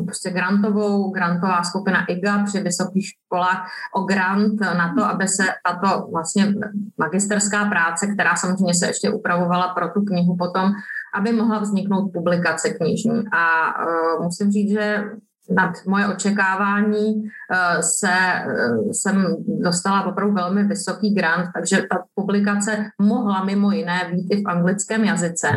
prostě 0.05 0.31
grantovou, 0.31 1.11
grantová 1.11 1.63
skupina 1.63 2.05
IGA 2.05 2.43
při 2.43 2.59
vysokých 2.59 3.07
školách 3.07 3.67
o 3.95 4.01
grant 4.01 4.59
na 4.61 4.93
to, 4.97 5.05
aby 5.05 5.27
se 5.27 5.43
tato 5.65 6.07
vlastně 6.11 6.53
magisterská 6.97 7.65
práce, 7.65 8.07
která 8.07 8.35
samozřejmě 8.35 8.73
se 8.73 8.87
ještě 8.87 9.09
upravovala 9.09 9.67
pro 9.67 9.89
tu 9.89 10.01
knihu 10.01 10.37
potom, 10.37 10.71
aby 11.13 11.31
mohla 11.31 11.59
vzniknout 11.59 12.09
publikace 12.13 12.69
knižní. 12.69 13.23
A 13.31 13.73
uh, 13.85 14.23
musím 14.23 14.51
říct, 14.51 14.71
že 14.71 15.03
nad 15.49 15.73
moje 15.87 16.07
očekávání 16.07 17.23
eh, 17.51 17.83
se, 17.83 18.11
eh, 18.11 18.93
jsem 18.93 19.35
dostala 19.47 20.05
opravdu 20.05 20.33
velmi 20.33 20.63
vysoký 20.63 21.13
grant, 21.13 21.49
takže 21.55 21.77
ta 21.77 22.03
publikace 22.15 22.85
mohla 23.01 23.43
mimo 23.43 23.71
jiné 23.71 24.11
být 24.11 24.27
i 24.31 24.41
v 24.41 24.47
anglickém 24.47 25.03
jazyce, 25.03 25.47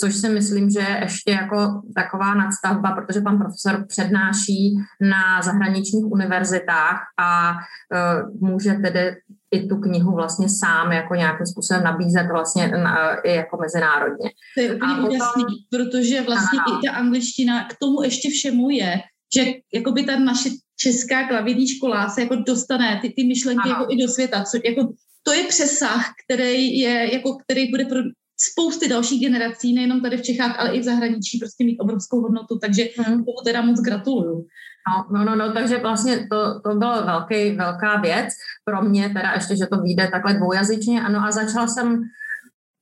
což 0.00 0.16
si 0.16 0.28
myslím, 0.28 0.70
že 0.70 0.80
je 0.80 0.98
ještě 1.00 1.30
jako 1.30 1.82
taková 1.94 2.34
nadstavba, 2.34 2.92
protože 2.92 3.20
pan 3.20 3.38
profesor 3.38 3.84
přednáší 3.88 4.76
na 5.00 5.42
zahraničních 5.42 6.04
univerzitách 6.04 7.00
a 7.20 7.52
eh, 7.94 8.22
může 8.40 8.72
tedy 8.72 9.16
i 9.52 9.66
tu 9.66 9.76
knihu 9.76 10.14
vlastně 10.14 10.48
sám 10.48 10.92
jako 10.92 11.14
nějakým 11.14 11.46
způsobem 11.46 11.84
nabízet 11.84 12.26
vlastně 12.32 12.68
na, 12.68 13.14
i 13.14 13.34
jako 13.34 13.56
mezinárodně. 13.56 14.30
To 14.56 14.60
je 14.62 14.74
úplně 14.74 14.94
úžasný, 14.94 15.44
protože 15.70 16.22
vlastně 16.22 16.58
ano. 16.66 16.78
i 16.78 16.86
ta 16.86 16.92
angličtina 16.92 17.64
k 17.64 17.76
tomu 17.80 18.02
ještě 18.02 18.28
všemu 18.30 18.70
je, 18.70 19.00
že 19.34 19.52
jakoby 19.74 20.02
ta 20.02 20.18
naše 20.18 20.50
česká 20.76 21.28
klavírní 21.28 21.68
škola 21.68 22.08
se 22.08 22.22
jako 22.22 22.36
dostane 22.46 22.98
ty, 23.02 23.12
ty 23.16 23.24
myšlenky 23.24 23.68
jako 23.68 23.86
i 23.90 23.96
do 24.02 24.08
světa, 24.08 24.44
co, 24.44 24.58
jako, 24.64 24.92
to 25.22 25.32
je 25.32 25.44
přesah, 25.44 26.10
který 26.24 26.78
je, 26.78 27.14
jako, 27.14 27.36
který 27.36 27.70
bude 27.70 27.84
pro 27.84 27.98
spousty 28.40 28.88
dalších 28.88 29.20
generací, 29.20 29.74
nejenom 29.74 30.00
tady 30.00 30.16
v 30.16 30.22
Čechách, 30.22 30.60
ale 30.60 30.74
i 30.74 30.80
v 30.80 30.84
zahraničí 30.84 31.38
prostě 31.38 31.64
mít 31.64 31.78
obrovskou 31.78 32.20
hodnotu, 32.20 32.58
takže 32.58 32.88
hmm. 32.96 33.24
tomu 33.24 33.24
teda 33.44 33.62
moc 33.62 33.80
gratuluju. 33.80 34.46
No, 34.88 35.18
no, 35.18 35.24
no, 35.24 35.36
no, 35.36 35.52
takže 35.52 35.78
vlastně 35.78 36.26
to, 36.30 36.60
to 36.60 36.74
byla 36.74 37.00
velký, 37.00 37.56
velká 37.56 38.00
věc 38.00 38.28
pro 38.64 38.82
mě, 38.82 39.08
teda 39.08 39.32
ještě, 39.34 39.56
že 39.56 39.66
to 39.66 39.80
vyjde 39.80 40.08
takhle 40.12 40.34
dvoujazyčně, 40.34 41.02
ano, 41.02 41.20
a 41.24 41.30
začala 41.30 41.66
jsem 41.66 42.02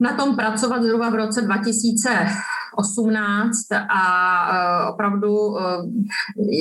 na 0.00 0.16
tom 0.16 0.37
pracovat 0.37 0.83
zhruba 0.83 1.11
v 1.11 1.14
roce 1.14 1.42
2018 2.79 3.73
a 3.73 4.03
uh, 4.50 4.95
opravdu 4.95 5.47
uh, 5.47 5.59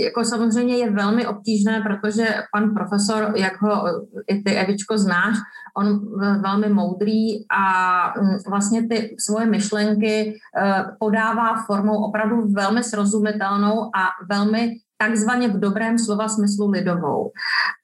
jako 0.06 0.24
samozřejmě 0.24 0.78
je 0.78 0.92
velmi 0.92 1.28
obtížné, 1.28 1.82
protože 1.82 2.26
pan 2.54 2.74
profesor, 2.74 3.34
jak 3.36 3.62
ho 3.62 3.84
i 4.28 4.44
ty 4.44 4.56
Evičko 4.56 4.98
znáš, 4.98 5.38
on 5.78 6.00
velmi 6.42 6.70
moudrý 6.70 7.48
a 7.52 7.64
um, 8.16 8.38
vlastně 8.50 8.88
ty 8.88 9.16
svoje 9.20 9.46
myšlenky 9.46 10.40
podává 11.00 11.64
formou 11.66 12.04
opravdu 12.04 12.54
velmi 12.54 12.84
srozumitelnou 12.84 13.84
a 13.84 14.08
velmi 14.30 14.76
takzvaně 15.02 15.48
v 15.48 15.60
dobrém 15.60 16.00
slova 16.00 16.28
smyslu 16.28 16.70
lidovou. 16.70 17.32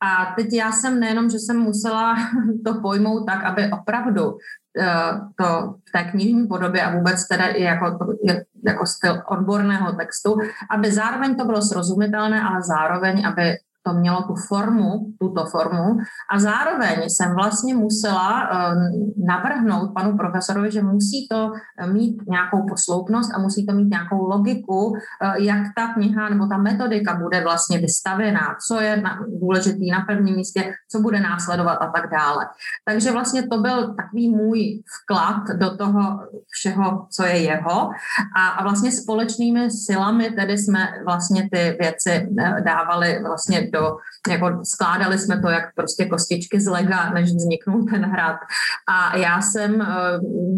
A 0.02 0.34
teď 0.36 0.54
já 0.54 0.72
jsem 0.72 1.00
nejenom, 1.00 1.30
že 1.30 1.40
jsem 1.40 1.58
musela 1.58 2.16
to 2.66 2.82
pojmout 2.82 3.26
tak, 3.26 3.44
aby 3.44 3.72
opravdu 3.82 4.38
to 5.36 5.76
v 5.90 5.92
té 5.92 6.04
knižní 6.04 6.48
podobě 6.48 6.82
a 6.82 6.96
vůbec 6.96 7.28
teda 7.28 7.48
i 7.48 7.64
jako, 7.64 8.00
jako 8.68 8.86
styl 8.86 9.22
odborného 9.28 9.92
textu, 9.92 10.38
aby 10.70 10.92
zároveň 10.92 11.36
to 11.36 11.46
bylo 11.46 11.62
srozumitelné, 11.62 12.42
ale 12.42 12.62
zároveň, 12.62 13.28
aby 13.28 13.58
to 13.86 13.94
mělo 13.94 14.24
tu 14.24 14.36
formu, 14.48 15.14
tuto 15.20 15.46
formu 15.46 15.98
a 16.32 16.40
zároveň 16.40 17.10
jsem 17.10 17.36
vlastně 17.36 17.76
musela 17.76 18.50
uh, 18.50 18.76
navrhnout 19.28 19.94
panu 19.94 20.18
profesorovi, 20.18 20.72
že 20.72 20.82
musí 20.82 21.28
to 21.32 21.52
eh, 21.80 21.88
mít 21.88 22.28
nějakou 22.28 22.66
posloupnost 22.70 23.32
a 23.36 23.40
musí 23.40 23.66
to 23.66 23.74
mít 23.74 23.90
nějakou 23.90 24.28
logiku, 24.28 24.86
uh, 24.86 24.96
jak 25.38 25.64
ta 25.76 25.94
kniha 25.94 26.30
nebo 26.30 26.48
ta 26.48 26.58
metodika 26.58 27.16
bude 27.16 27.44
vlastně 27.44 27.78
vystavená, 27.78 28.56
co 28.68 28.82
je 28.82 29.04
důležitý 29.42 29.92
na 29.92 30.02
prvním 30.02 30.36
místě, 30.36 30.74
co 30.92 31.00
bude 31.00 31.20
následovat 31.20 31.76
a 31.76 31.88
tak 31.88 32.12
dále. 32.12 32.46
Takže 32.86 33.12
vlastně 33.12 33.48
to 33.48 33.62
byl 33.62 33.94
takový 33.94 34.30
můj 34.30 34.84
vklad 34.96 35.58
do 35.58 35.78
toho 35.78 36.20
všeho, 36.50 37.08
co 37.12 37.24
je 37.26 37.38
jeho 37.38 37.90
a, 38.38 38.48
a 38.48 38.64
vlastně 38.64 38.92
společnými 38.92 39.72
silami 39.72 40.32
tedy 40.32 40.58
jsme 40.58 40.88
vlastně 41.06 41.50
ty 41.52 41.78
věci 41.80 42.28
dávali 42.64 43.24
vlastně 43.28 43.68
do, 43.76 43.98
jako 44.30 44.60
skládali 44.64 45.20
jsme 45.20 45.42
to 45.42 45.50
jak 45.50 45.64
prostě 45.76 46.06
kostičky 46.06 46.62
z 46.62 46.68
lega, 46.68 47.10
než 47.10 47.32
vzniknul 47.32 47.86
ten 47.86 48.06
hrad. 48.06 48.38
A 48.90 49.18
já 49.18 49.42
jsem 49.42 49.82
eh, 49.82 49.86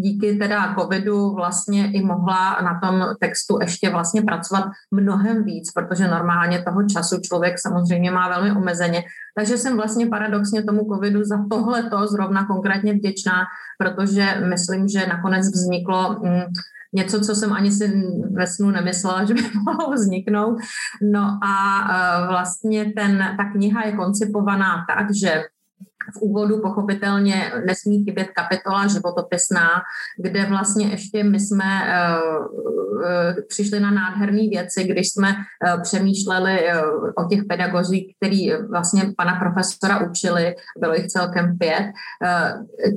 díky 0.00 0.36
teda 0.36 0.74
covidu 0.78 1.34
vlastně 1.34 1.92
i 1.92 2.02
mohla 2.02 2.60
na 2.62 2.80
tom 2.82 3.04
textu 3.20 3.58
ještě 3.60 3.90
vlastně 3.90 4.22
pracovat 4.22 4.64
mnohem 4.90 5.44
víc, 5.44 5.72
protože 5.72 6.08
normálně 6.08 6.62
toho 6.62 6.82
času 6.82 7.20
člověk 7.20 7.58
samozřejmě 7.58 8.10
má 8.10 8.28
velmi 8.28 8.52
omezeně. 8.52 9.02
Takže 9.36 9.58
jsem 9.58 9.76
vlastně 9.76 10.06
paradoxně 10.06 10.62
tomu 10.62 10.84
covidu 10.94 11.24
za 11.24 11.38
tohleto 11.50 12.06
zrovna 12.06 12.46
konkrétně 12.46 12.92
vděčná, 12.92 13.44
protože 13.78 14.42
myslím, 14.48 14.88
že 14.88 15.06
nakonec 15.06 15.46
vzniklo 15.46 16.16
mm, 16.22 16.42
něco, 16.92 17.20
co 17.20 17.34
jsem 17.34 17.52
ani 17.52 17.72
si 17.72 18.02
ve 18.32 18.46
snu 18.46 18.70
nemyslela, 18.70 19.24
že 19.28 19.34
by 19.34 19.42
mohlo 19.64 19.92
vzniknout. 19.92 20.58
No 21.12 21.38
a 21.44 21.80
e, 21.80 22.26
vlastně 22.28 22.92
ten, 22.96 23.34
ta 23.38 23.44
kniha 23.44 23.86
je 23.86 23.92
koncipovaná 23.92 24.84
tak, 24.88 25.06
že 25.14 25.44
v 26.16 26.20
úvodu 26.20 26.60
pochopitelně 26.60 27.52
nesmí 27.66 28.04
chybět 28.04 28.28
kapitola 28.36 28.86
životopisná, 28.86 29.68
kde 30.22 30.46
vlastně 30.46 30.86
ještě 30.86 31.24
my 31.24 31.40
jsme 31.40 31.64
uh, 31.64 32.44
uh, 32.44 33.02
přišli 33.48 33.80
na 33.80 33.90
nádherné 33.90 34.42
věci, 34.50 34.84
když 34.84 35.08
jsme 35.08 35.28
uh, 35.28 35.82
přemýšleli 35.82 36.58
o 37.16 37.24
těch 37.24 37.40
pedagozích, 37.48 38.14
který 38.16 38.52
vlastně 38.70 39.02
pana 39.16 39.40
profesora 39.40 40.10
učili, 40.10 40.54
bylo 40.78 40.94
jich 40.94 41.06
celkem 41.06 41.58
pět, 41.58 41.92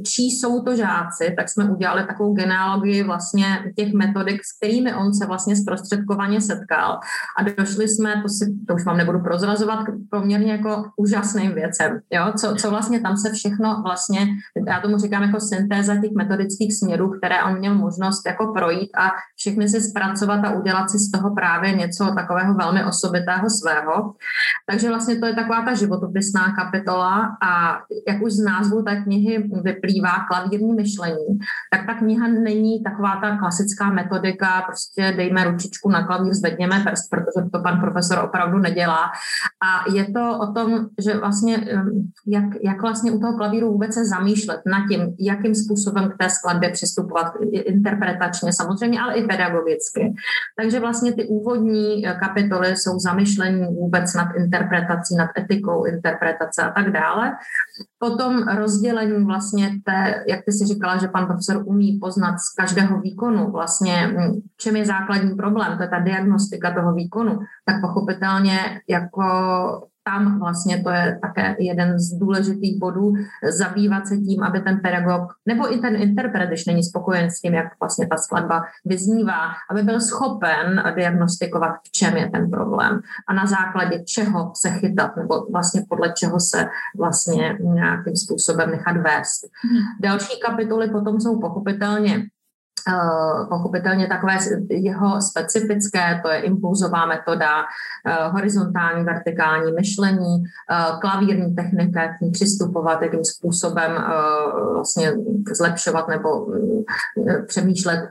čí 0.06 0.32
jsou 0.32 0.64
to 0.64 0.76
žáci, 0.76 1.34
tak 1.38 1.50
jsme 1.50 1.70
udělali 1.70 2.04
takovou 2.04 2.34
genealogii 2.34 3.04
vlastně 3.04 3.46
těch 3.76 3.94
metodik, 3.94 4.42
s 4.46 4.58
kterými 4.58 4.94
on 4.94 5.14
se 5.14 5.26
vlastně 5.26 5.56
zprostředkovaně 5.56 6.42
setkal. 6.42 7.00
A 7.40 7.44
došli 7.58 7.88
jsme, 7.88 8.22
to, 8.22 8.30
si, 8.30 8.46
to 8.68 8.74
už 8.74 8.86
vám 8.86 8.98
nebudu 8.98 9.20
prozrazovat, 9.20 9.80
poměrně 10.12 10.52
jako 10.52 10.84
úžasným 10.98 11.52
věcem, 11.52 12.00
jo? 12.12 12.34
Co, 12.38 12.56
co 12.56 12.70
vlastně 12.70 13.00
tam 13.02 13.18
se 13.18 13.32
všechno 13.32 13.82
vlastně, 13.84 14.28
já 14.68 14.80
tomu 14.80 14.98
říkám 14.98 15.24
jako 15.24 15.40
syntéza 15.40 15.96
těch 15.96 16.12
metodických 16.18 16.78
směrů, 16.78 17.10
které 17.10 17.44
on 17.44 17.58
měl 17.58 17.76
možnost 17.76 18.26
jako 18.26 18.54
projít 18.54 18.90
a 18.98 19.12
všechny 19.36 19.70
si 19.70 19.82
zpracovat 19.82 20.46
a 20.46 20.52
udělat 20.52 20.90
si 20.90 20.98
z 20.98 21.12
toho 21.12 21.36
právě 21.36 21.74
něco 21.74 22.06
takového 22.16 22.54
velmi 22.54 22.86
osobitého 22.86 23.50
svého. 23.50 24.14
Takže 24.70 24.90
vlastně 24.90 25.16
to 25.16 25.26
je 25.26 25.36
taková 25.36 25.62
ta 25.62 25.74
životopisná 25.74 26.56
kapitola 26.56 27.38
a 27.44 27.80
jak 28.08 28.22
už 28.22 28.32
z 28.32 28.44
názvu 28.44 28.84
té 28.84 29.04
knihy 29.04 29.50
vyplývá 29.64 30.12
klavírní 30.30 30.74
myšlení, 30.74 31.40
tak 31.72 31.86
ta 31.86 31.94
kniha 31.94 32.28
není 32.28 32.84
taková 32.84 33.20
ta 33.22 33.38
klasická 33.38 33.90
metodika, 33.90 34.62
prostě 34.66 35.14
dejme 35.18 35.44
ručičku 35.44 35.90
na 35.90 36.08
klavír, 36.08 36.34
zvedněme 36.34 36.80
prst, 36.80 37.10
protože 37.10 37.50
to 37.52 37.60
pan 37.64 37.80
profesor 37.80 38.20
opravdu 38.26 38.58
nedělá. 38.58 39.12
A 39.66 39.92
je 39.94 40.12
to 40.12 40.40
o 40.40 40.54
tom, 40.54 40.88
že 41.00 41.18
vlastně 41.18 41.68
jak, 42.28 42.44
jak 42.64 42.82
vlastně 42.92 43.12
u 43.12 43.20
toho 43.20 43.38
klavíru 43.38 43.72
vůbec 43.72 43.94
se 43.94 44.06
zamýšlet 44.06 44.62
nad 44.66 44.88
tím, 44.90 45.16
jakým 45.20 45.56
způsobem 45.56 46.10
k 46.10 46.18
té 46.18 46.30
skladbě 46.30 46.70
přistupovat 46.70 47.34
interpretačně 47.52 48.54
samozřejmě, 48.54 49.02
ale 49.02 49.14
i 49.14 49.28
pedagogicky. 49.28 50.14
Takže 50.60 50.80
vlastně 50.80 51.14
ty 51.14 51.28
úvodní 51.28 52.08
eh, 52.08 52.14
kapitoly 52.20 52.76
jsou 52.76 53.00
zamýšlení 53.00 53.66
vůbec 53.66 54.14
nad 54.14 54.28
interpretací, 54.36 55.16
nad 55.16 55.30
etikou 55.38 55.86
interpretace 55.86 56.62
a 56.62 56.72
tak 56.72 56.92
dále. 56.92 57.32
Potom 58.00 58.48
rozdělení 58.48 59.26
vlastně 59.26 59.72
té, 59.86 60.24
jak 60.28 60.40
ty 60.46 60.52
si 60.52 60.66
říkala, 60.66 60.98
že 60.98 61.08
pan 61.08 61.26
profesor 61.26 61.64
umí 61.66 62.00
poznat 62.02 62.36
z 62.40 62.56
každého 62.56 63.02
výkonu 63.02 63.52
vlastně, 63.52 64.08
hm, 64.08 64.42
čem 64.58 64.76
je 64.76 64.86
základní 64.86 65.36
problém, 65.36 65.78
to 65.78 65.84
je 65.84 65.90
ta 65.90 66.00
diagnostika 66.00 66.74
toho 66.74 66.94
výkonu, 66.94 67.40
tak 67.66 67.82
pochopitelně 67.82 68.58
jako 68.90 69.24
tam 70.04 70.40
vlastně 70.40 70.84
to 70.84 70.90
je 70.90 71.20
také 71.22 71.56
jeden 71.60 72.00
z 72.00 72.14
důležitých 72.14 72.80
bodů, 72.80 73.14
zabývat 73.50 74.08
se 74.08 74.18
tím, 74.18 74.44
aby 74.44 74.62
ten 74.62 74.80
pedagog 74.80 75.34
nebo 75.46 75.74
i 75.74 75.78
ten 75.78 75.96
interpret, 75.96 76.48
když 76.48 76.66
není 76.66 76.84
spokojen 76.84 77.30
s 77.30 77.42
tím, 77.42 77.54
jak 77.54 77.68
vlastně 77.80 78.08
ta 78.08 78.18
skladba 78.18 78.64
vyznívá, 78.86 79.54
aby 79.70 79.84
byl 79.84 80.00
schopen 80.00 80.84
diagnostikovat, 80.96 81.76
v 81.88 81.92
čem 81.92 82.18
je 82.18 82.30
ten 82.30 82.52
problém 82.52 83.00
a 83.28 83.34
na 83.34 83.46
základě 83.46 84.04
čeho 84.04 84.52
se 84.56 84.70
chytat 84.70 85.18
nebo 85.18 85.46
vlastně 85.52 85.82
podle 85.90 86.14
čeho 86.18 86.40
se 86.40 86.66
vlastně 86.98 87.58
nějakým 87.62 88.16
způsobem 88.16 88.72
nechat 88.72 88.98
vést. 88.98 89.50
Hmm. 89.64 89.82
Další 90.02 90.40
kapitoly 90.40 90.90
potom 90.90 91.20
jsou 91.20 91.40
pochopitelně 91.40 92.24
pochopitelně 93.50 94.08
takové 94.08 94.38
jeho 94.70 95.22
specifické, 95.22 96.20
to 96.24 96.30
je 96.30 96.40
impulzová 96.40 97.06
metoda, 97.06 97.64
eh, 98.06 98.28
horizontální, 98.28 99.04
vertikální 99.04 99.72
myšlení, 99.72 100.44
eh, 100.72 101.00
klavírní 101.02 101.56
technika, 101.56 102.02
jak 102.02 102.22
ní 102.22 102.32
přistupovat, 102.32 103.02
jakým 103.02 103.26
způsobem 103.26 103.92
vlastně 104.74 105.14
zlepšovat 105.56 106.08
nebo 106.08 106.48
přemýšlet 107.48 108.10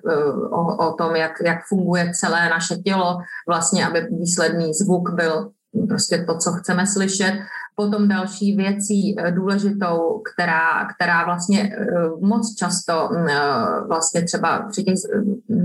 o, 0.50 0.88
o 0.88 0.92
tom, 0.92 1.16
jak, 1.16 1.33
jak 1.44 1.59
funguje 1.68 2.12
celé 2.14 2.48
naše 2.48 2.76
tělo, 2.76 3.18
vlastně, 3.48 3.87
aby 3.87 4.09
výsledný 4.11 4.74
zvuk 4.74 5.11
byl 5.11 5.50
prostě 5.88 6.24
to, 6.24 6.38
co 6.38 6.52
chceme 6.52 6.87
slyšet. 6.87 7.33
Potom 7.74 8.09
další 8.09 8.56
věcí 8.56 9.16
eh, 9.18 9.33
důležitou, 9.33 10.22
která, 10.33 10.85
která 10.94 11.24
vlastně 11.24 11.62
eh, 11.62 11.87
moc 12.20 12.54
často 12.54 13.09
mm, 13.12 13.28
eh, 13.28 13.40
vlastně 13.88 14.22
třeba 14.22 14.59
při 14.70 14.85
těch 14.85 14.94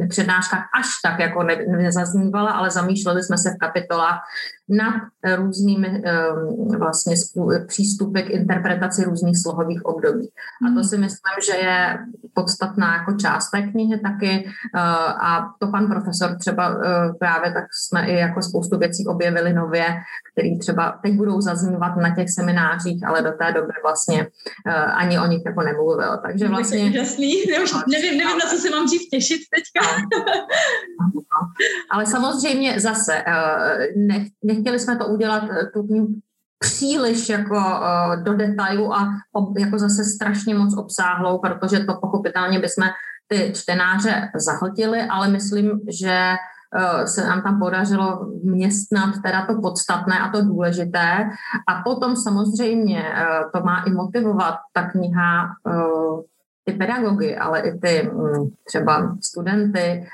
přednáškách 0.09 0.63
až 0.79 0.87
tak 1.03 1.19
jako 1.19 1.43
nezaznívala, 1.77 2.51
ale 2.51 2.71
zamýšleli 2.71 3.23
jsme 3.23 3.37
se 3.37 3.49
v 3.49 3.57
kapitolách 3.57 4.19
nad 4.69 4.93
různými 5.35 6.03
vlastně 6.77 7.15
přístupy 7.67 8.21
k 8.21 8.29
interpretaci 8.29 9.03
různých 9.03 9.41
slohových 9.41 9.85
období. 9.85 10.29
A 10.65 10.67
to 10.67 10.73
hmm. 10.73 10.83
si 10.83 10.97
myslím, 10.97 11.35
že 11.45 11.57
je 11.57 11.97
podstatná 12.33 12.95
jako 12.95 13.13
část 13.13 13.51
té 13.51 13.61
knihy 13.61 13.99
taky 13.99 14.49
a 15.21 15.49
to 15.59 15.67
pan 15.67 15.87
profesor 15.87 16.37
třeba 16.39 16.77
právě 17.19 17.51
tak 17.51 17.65
jsme 17.71 18.07
i 18.07 18.15
jako 18.15 18.41
spoustu 18.41 18.77
věcí 18.77 19.07
objevili 19.07 19.53
nově, 19.53 19.85
které 20.31 20.49
třeba 20.59 20.99
teď 21.03 21.13
budou 21.13 21.41
zaznívat 21.41 21.94
na 21.99 22.15
těch 22.15 22.29
seminářích, 22.29 23.08
ale 23.08 23.21
do 23.21 23.31
té 23.31 23.51
doby 23.51 23.73
vlastně 23.84 24.27
uh, 24.67 24.99
ani 25.01 25.19
o 25.19 25.27
nich 25.27 25.41
jako 25.45 25.62
nemluvil. 25.62 26.17
Takže 26.25 26.47
vlastně... 26.47 26.79
To 26.79 26.89
úžasný, 26.89 27.34
nevím, 27.91 28.17
nevím, 28.17 28.38
na 28.38 28.49
co 28.49 28.58
se 28.58 28.69
mám 28.69 28.86
dřív 28.86 29.01
těšit 29.12 29.41
teďka. 29.55 29.91
ale 31.91 32.05
samozřejmě 32.05 32.79
zase, 32.79 33.23
uh, 33.27 34.03
nech, 34.08 34.27
nechtěli 34.43 34.79
jsme 34.79 34.95
to 34.95 35.08
udělat 35.08 35.43
eh, 35.43 35.65
tu 35.73 35.84
knihu 35.84 36.08
příliš 36.60 37.29
jako 37.29 37.55
uh, 37.55 38.23
do 38.23 38.34
detailu 38.34 38.93
a 38.93 39.08
ob, 39.34 39.58
jako 39.58 39.79
zase 39.79 40.03
strašně 40.03 40.55
moc 40.55 40.77
obsáhlou, 40.77 41.39
protože 41.39 41.79
to 41.79 41.93
pochopitelně 42.01 42.60
bychom 42.60 42.89
ty 43.27 43.53
čtenáře 43.55 44.29
zahltili, 44.36 45.01
ale 45.01 45.27
myslím, 45.27 45.79
že 45.89 46.12
Eh, 46.19 46.36
se 47.05 47.27
nám 47.27 47.41
tam 47.41 47.59
podařilo 47.59 48.29
městnat 48.43 49.15
teda 49.23 49.45
to 49.45 49.61
podstatné 49.61 50.19
a 50.19 50.31
to 50.31 50.41
důležité. 50.41 51.29
A 51.67 51.81
potom 51.83 52.15
samozřejmě 52.15 53.03
eh, 53.03 53.25
to 53.53 53.63
má 53.63 53.83
i 53.83 53.91
motivovat 53.91 54.55
ta 54.73 54.89
kniha 54.89 55.45
eh, 55.67 56.21
ty 56.67 56.73
pedagogy, 56.73 57.38
ale 57.38 57.59
i 57.59 57.79
ty 57.79 58.09
mm, 58.13 58.49
třeba 58.67 59.17
studenty, 59.23 60.07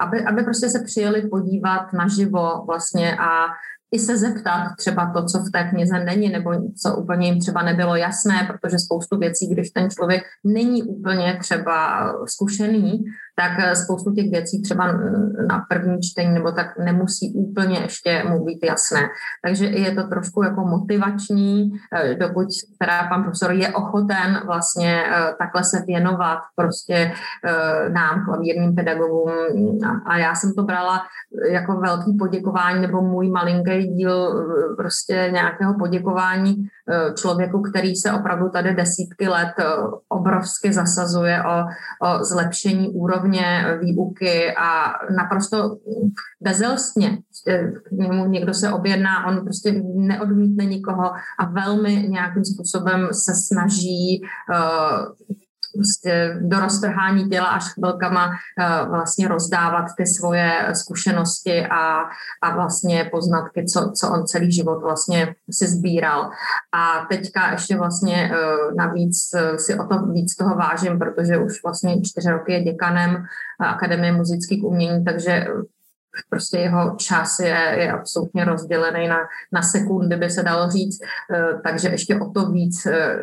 aby, 0.00 0.24
aby 0.24 0.42
prostě 0.42 0.68
se 0.68 0.82
přijeli 0.84 1.28
podívat 1.28 1.92
naživo 1.92 2.64
vlastně 2.66 3.16
a 3.16 3.46
i 3.94 3.98
se 3.98 4.18
zeptat 4.18 4.76
třeba 4.78 5.12
to, 5.14 5.24
co 5.24 5.38
v 5.38 5.50
té 5.52 5.64
knize 5.64 6.04
není, 6.04 6.28
nebo 6.28 6.50
co 6.82 6.96
úplně 6.96 7.26
jim 7.26 7.40
třeba 7.40 7.62
nebylo 7.62 7.96
jasné, 7.96 8.48
protože 8.50 8.78
spoustu 8.78 9.18
věcí, 9.18 9.46
když 9.46 9.70
ten 9.70 9.90
člověk 9.90 10.22
není 10.44 10.82
úplně 10.82 11.38
třeba 11.40 12.06
zkušený, 12.26 13.04
tak 13.36 13.52
eh, 13.58 13.76
spoustu 13.76 14.14
těch 14.14 14.30
věcí 14.30 14.62
třeba 14.62 14.86
na 15.48 15.66
první 15.68 16.00
čtení 16.00 16.34
nebo 16.34 16.52
tak 16.52 16.78
nemusí 16.78 17.32
úplně 17.34 17.78
ještě 17.78 18.22
mu 18.28 18.44
být 18.44 18.58
jasné. 18.64 19.08
Takže 19.44 19.66
je 19.66 19.94
to 19.94 20.08
trošku 20.08 20.42
jako 20.42 20.60
motivační, 20.60 21.72
eh, 21.96 22.14
dokud 22.14 22.48
teda 22.78 23.08
pan 23.08 23.22
profesor 23.22 23.52
je 23.52 23.68
ochoten 23.68 24.40
vlastně 24.46 25.04
eh, 25.06 25.34
takhle 25.38 25.64
se 25.64 25.82
věnovat 25.86 26.38
prostě 26.56 27.12
nám, 27.88 28.24
klavírním 28.24 28.74
pedagogům. 28.74 29.30
A 30.06 30.18
já 30.18 30.34
jsem 30.34 30.52
to 30.54 30.62
brala 30.62 31.02
jako 31.50 31.80
velký 31.80 32.16
poděkování 32.18 32.80
nebo 32.80 33.02
můj 33.02 33.30
malinký 33.30 33.86
díl 33.86 34.44
prostě 34.76 35.30
nějakého 35.32 35.74
poděkování 35.78 36.54
člověku, 37.16 37.62
který 37.62 37.96
se 37.96 38.12
opravdu 38.12 38.48
tady 38.48 38.74
desítky 38.74 39.28
let 39.28 39.52
obrovsky 40.08 40.72
zasazuje 40.72 41.42
o, 41.42 41.64
o 42.06 42.24
zlepšení 42.24 42.88
úrovně 42.88 43.23
úrovně 43.24 43.78
výuky 43.80 44.54
a 44.56 44.92
naprosto 45.16 45.76
bezelstně 46.40 47.18
němu 47.92 48.26
někdo 48.26 48.54
se 48.54 48.72
objedná, 48.72 49.26
on 49.26 49.44
prostě 49.44 49.82
neodmítne 49.94 50.64
nikoho 50.64 51.12
a 51.38 51.44
velmi 51.50 52.08
nějakým 52.08 52.44
způsobem 52.44 53.08
se 53.12 53.32
snaží 53.34 54.22
uh, 54.50 55.36
prostě 55.74 56.36
do 56.40 56.60
roztrhání 56.60 57.28
těla 57.28 57.46
až 57.46 57.64
chvilkama 57.72 58.26
uh, 58.26 58.88
vlastně 58.88 59.28
rozdávat 59.28 59.86
ty 59.96 60.06
svoje 60.06 60.68
zkušenosti 60.72 61.66
a, 61.66 62.02
a 62.42 62.54
vlastně 62.54 63.08
poznatky, 63.12 63.64
co, 63.64 63.92
co 63.96 64.10
on 64.10 64.26
celý 64.26 64.52
život 64.52 64.82
vlastně 64.82 65.34
si 65.50 65.66
sbíral. 65.66 66.30
A 66.72 67.06
teďka 67.10 67.50
ještě 67.50 67.76
vlastně 67.76 68.30
uh, 68.30 68.76
navíc 68.76 69.30
uh, 69.34 69.56
si 69.56 69.78
o 69.78 69.84
to 69.86 70.06
víc 70.06 70.36
toho 70.36 70.56
vážím, 70.56 70.98
protože 70.98 71.38
už 71.38 71.62
vlastně 71.62 72.02
čtyři 72.02 72.30
roky 72.30 72.52
je 72.52 72.62
děkanem 72.62 73.24
Akademie 73.60 74.12
muzických 74.12 74.64
umění, 74.64 75.04
takže 75.04 75.46
prostě 76.30 76.58
jeho 76.58 76.96
čas 76.96 77.38
je, 77.38 77.76
je 77.78 77.92
absolutně 77.92 78.44
rozdělený 78.44 79.08
na, 79.08 79.18
na 79.52 79.62
sekundy, 79.62 80.16
by 80.16 80.30
se 80.30 80.42
dalo 80.42 80.70
říct, 80.70 80.98
eh, 81.34 81.60
takže 81.64 81.88
ještě 81.88 82.20
o 82.20 82.30
to 82.30 82.50
víc 82.50 82.86
eh, 82.86 83.16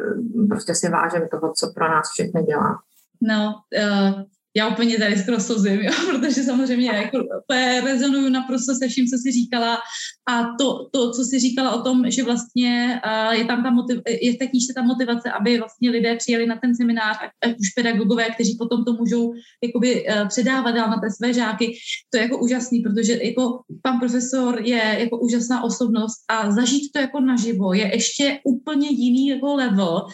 prostě 0.49 0.75
si 0.75 0.89
vážím 0.89 1.27
toho, 1.31 1.53
co 1.53 1.71
pro 1.75 1.89
nás 1.89 2.11
všechny 2.11 2.43
dělá. 2.43 2.79
No, 3.21 3.53
uh, 3.83 4.21
já 4.55 4.67
úplně 4.67 4.97
tady 4.97 5.17
skoro 5.17 5.39
slzím, 5.39 5.79
jo, 5.81 5.91
protože 6.19 6.43
samozřejmě 6.43 6.87
jako 6.87 7.17
rezonuju 7.85 8.29
naprosto 8.29 8.75
se 8.75 8.87
vším, 8.87 9.07
co 9.07 9.17
jsi 9.17 9.31
říkala. 9.31 9.77
A 10.29 10.43
to, 10.59 10.89
to 10.93 11.11
co 11.11 11.23
jsi 11.23 11.39
říkala 11.39 11.71
o 11.71 11.81
tom, 11.81 12.11
že 12.11 12.23
vlastně 12.23 13.01
uh, 13.05 13.33
je 13.33 13.45
tam 13.45 13.63
ta 13.63 13.71
motiv, 13.71 13.99
je 14.21 14.33
v 14.33 14.37
té 14.37 14.47
knížce 14.47 14.73
ta 14.75 14.81
motivace, 14.81 15.31
aby 15.31 15.57
vlastně 15.57 15.89
lidé 15.89 16.15
přijeli 16.15 16.45
na 16.45 16.55
ten 16.61 16.75
seminář, 16.75 17.17
ať 17.41 17.51
už 17.51 17.69
pedagogové, 17.75 18.29
kteří 18.29 18.55
potom 18.59 18.85
to 18.85 18.93
můžou 18.93 19.33
jakoby 19.63 20.05
uh, 20.07 20.27
předávat 20.27 20.71
dál 20.71 20.89
na 20.89 20.99
té 20.99 21.11
své 21.11 21.33
žáky, 21.33 21.73
to 22.09 22.17
je 22.17 22.23
jako 22.23 22.37
úžasný, 22.37 22.79
protože 22.79 23.19
jako 23.23 23.59
pan 23.81 23.99
profesor 23.99 24.61
je 24.61 24.97
jako 24.99 25.19
úžasná 25.19 25.63
osobnost 25.63 26.17
a 26.29 26.51
zažít 26.51 26.91
to 26.93 26.99
jako 26.99 27.19
naživo 27.19 27.73
je 27.73 27.95
ještě 27.95 28.39
úplně 28.43 28.89
jiný 28.89 29.27
jako 29.27 29.55
level, 29.55 30.05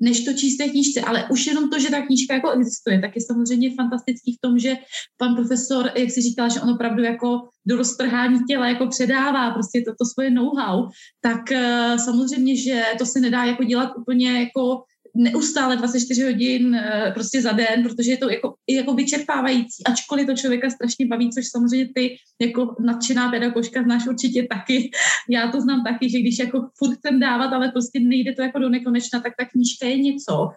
než 0.00 0.24
to 0.24 0.32
číst 0.32 0.56
té 0.56 0.68
knížce, 0.68 1.00
ale 1.00 1.28
už 1.30 1.46
jenom 1.46 1.70
to, 1.70 1.78
že 1.78 1.90
ta 1.90 2.00
knížka 2.00 2.34
jako 2.34 2.50
existuje, 2.50 3.00
tak 3.00 3.16
je 3.16 3.22
samozřejmě 3.22 3.74
fantastický 3.74 4.32
v 4.32 4.40
tom, 4.40 4.58
že 4.58 4.76
pan 5.16 5.36
profesor, 5.36 5.90
jak 5.96 6.10
si 6.10 6.22
říkal, 6.22 6.50
že 6.50 6.60
on 6.60 6.70
opravdu 6.70 7.02
jako 7.02 7.48
do 7.66 7.76
roztrhání 7.76 8.38
těla 8.48 8.68
jako 8.68 8.86
předává 8.86 9.50
prostě 9.50 9.82
toto 9.86 10.04
svoje 10.12 10.30
know-how, 10.30 10.88
tak 11.20 11.40
uh, 11.52 11.96
samozřejmě, 11.96 12.56
že 12.56 12.82
to 12.98 13.06
se 13.06 13.20
nedá 13.20 13.44
jako 13.44 13.64
dělat 13.64 13.90
úplně 13.98 14.40
jako 14.40 14.82
neustále 15.16 15.76
24 15.76 16.22
hodin 16.22 16.74
eh, 16.74 17.10
prostě 17.14 17.42
za 17.42 17.52
den, 17.52 17.82
protože 17.82 18.10
je 18.10 18.16
to 18.16 18.30
jako, 18.30 18.54
jako 18.68 18.94
vyčerpávající, 18.94 19.84
ačkoliv 19.84 20.26
to 20.26 20.34
člověka 20.34 20.70
strašně 20.70 21.06
baví, 21.06 21.30
což 21.32 21.46
samozřejmě 21.46 21.88
ty 21.94 22.16
jako 22.40 22.76
nadšená 22.80 23.30
pedagožka 23.30 23.82
znáš 23.82 24.06
určitě 24.06 24.46
taky. 24.50 24.90
Já 25.30 25.50
to 25.50 25.60
znám 25.60 25.84
taky, 25.84 26.10
že 26.10 26.20
když 26.20 26.38
jako 26.38 26.68
furt 26.78 26.96
chcem 26.98 27.20
dávat, 27.20 27.52
ale 27.52 27.70
prostě 27.72 28.00
nejde 28.00 28.32
to 28.32 28.42
jako 28.42 28.58
do 28.58 28.68
nekonečna, 28.68 29.20
tak 29.20 29.32
ta 29.38 29.44
knížka 29.44 29.86
je 29.86 29.98
něco, 29.98 30.48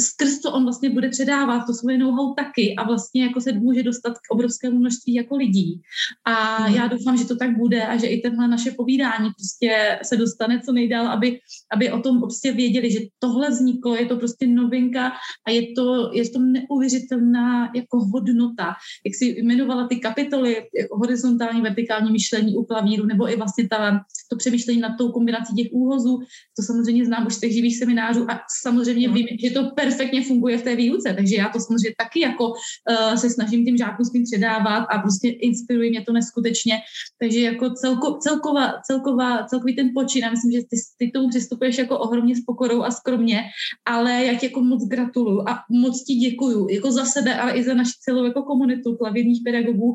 skrz 0.00 0.40
to 0.40 0.52
on 0.52 0.62
vlastně 0.62 0.90
bude 0.90 1.08
předávat 1.08 1.64
to 1.66 1.74
svoje 1.74 1.98
know-how 1.98 2.34
taky 2.34 2.74
a 2.76 2.82
vlastně 2.82 3.22
jako 3.22 3.40
se 3.40 3.52
může 3.52 3.82
dostat 3.82 4.12
k 4.12 4.30
obrovskému 4.30 4.78
množství 4.78 5.14
jako 5.14 5.36
lidí. 5.36 5.80
A 6.24 6.56
hmm. 6.56 6.76
já 6.76 6.86
doufám, 6.86 7.16
že 7.16 7.24
to 7.24 7.36
tak 7.36 7.58
bude 7.58 7.82
a 7.86 7.96
že 7.96 8.06
i 8.06 8.20
tenhle 8.20 8.48
naše 8.48 8.70
povídání 8.70 9.30
prostě 9.30 9.98
se 10.02 10.16
dostane 10.16 10.60
co 10.64 10.72
nejdál, 10.72 11.08
aby, 11.08 11.38
aby 11.72 11.90
o 11.90 12.00
tom 12.00 12.20
prostě 12.20 12.52
věděli, 12.52 12.90
že 12.90 13.00
tohle 13.18 13.50
vzniklo, 13.50 13.94
je 13.96 14.06
to 14.06 14.16
prostě 14.16 14.46
novinka 14.46 15.12
a 15.46 15.50
je 15.50 15.72
to, 15.72 16.10
je 16.12 16.30
to 16.30 16.38
neuvěřitelná 16.38 17.70
jako 17.74 18.04
hodnota. 18.04 18.74
Jak 19.06 19.14
si 19.14 19.24
jmenovala 19.24 19.88
ty 19.88 19.96
kapitoly, 19.96 20.56
jako 20.78 20.98
horizontální, 20.98 21.60
vertikální 21.60 22.12
myšlení 22.12 22.56
u 22.56 22.64
klavíru, 22.64 23.06
nebo 23.06 23.32
i 23.32 23.36
vlastně 23.36 23.68
ta, 23.68 24.04
to 24.30 24.36
přemýšlení 24.36 24.80
nad 24.80 24.96
tou 24.98 25.12
kombinací 25.12 25.54
těch 25.54 25.72
úhozů, 25.72 26.18
to 26.56 26.62
samozřejmě 26.62 27.06
znám 27.06 27.26
už 27.26 27.34
z 27.34 27.40
těch 27.40 27.52
živých 27.52 27.78
seminářů 27.78 28.30
a 28.30 28.40
samozřejmě 28.62 29.08
hmm. 29.08 29.16
vím, 29.16 29.26
že 29.44 29.50
to 29.50 29.70
perfektně 29.84 30.24
funguje 30.24 30.58
v 30.58 30.62
té 30.62 30.76
výuce, 30.76 31.14
takže 31.14 31.36
já 31.36 31.48
to 31.48 31.60
samozřejmě 31.60 31.94
taky 31.98 32.20
jako 32.20 32.48
uh, 32.48 33.14
se 33.14 33.30
snažím 33.30 33.64
tím 33.64 33.76
žákům 33.76 34.04
s 34.04 34.12
tím 34.12 34.24
předávat 34.24 34.84
a 34.90 34.98
prostě 34.98 35.28
inspiruje 35.28 35.90
mě 35.90 36.02
to 36.02 36.12
neskutečně, 36.12 36.74
takže 37.20 37.40
jako 37.40 37.70
celko, 37.70 38.18
celková, 38.22 38.72
celková, 38.86 39.44
celkový 39.44 39.76
ten 39.76 39.90
počin, 39.94 40.22
já 40.22 40.30
myslím, 40.30 40.52
že 40.52 40.60
ty, 40.70 40.76
ty 40.98 41.10
tomu 41.10 41.28
přistupuješ 41.28 41.78
jako 41.78 41.98
ohromně 41.98 42.36
s 42.36 42.44
pokorou 42.46 42.82
a 42.82 42.90
skromně, 42.90 43.42
ale 43.84 44.24
jak 44.24 44.42
jako 44.42 44.60
moc 44.60 44.88
gratuluju 44.88 45.40
a 45.48 45.58
moc 45.70 46.04
ti 46.04 46.14
děkuju, 46.14 46.68
jako 46.68 46.92
za 46.92 47.04
sebe, 47.04 47.34
ale 47.34 47.52
i 47.52 47.62
za 47.62 47.74
naši 47.74 47.92
celou 48.00 48.24
jako 48.24 48.42
komunitu 48.42 48.96
klavírních 48.96 49.42
pedagogů, 49.44 49.94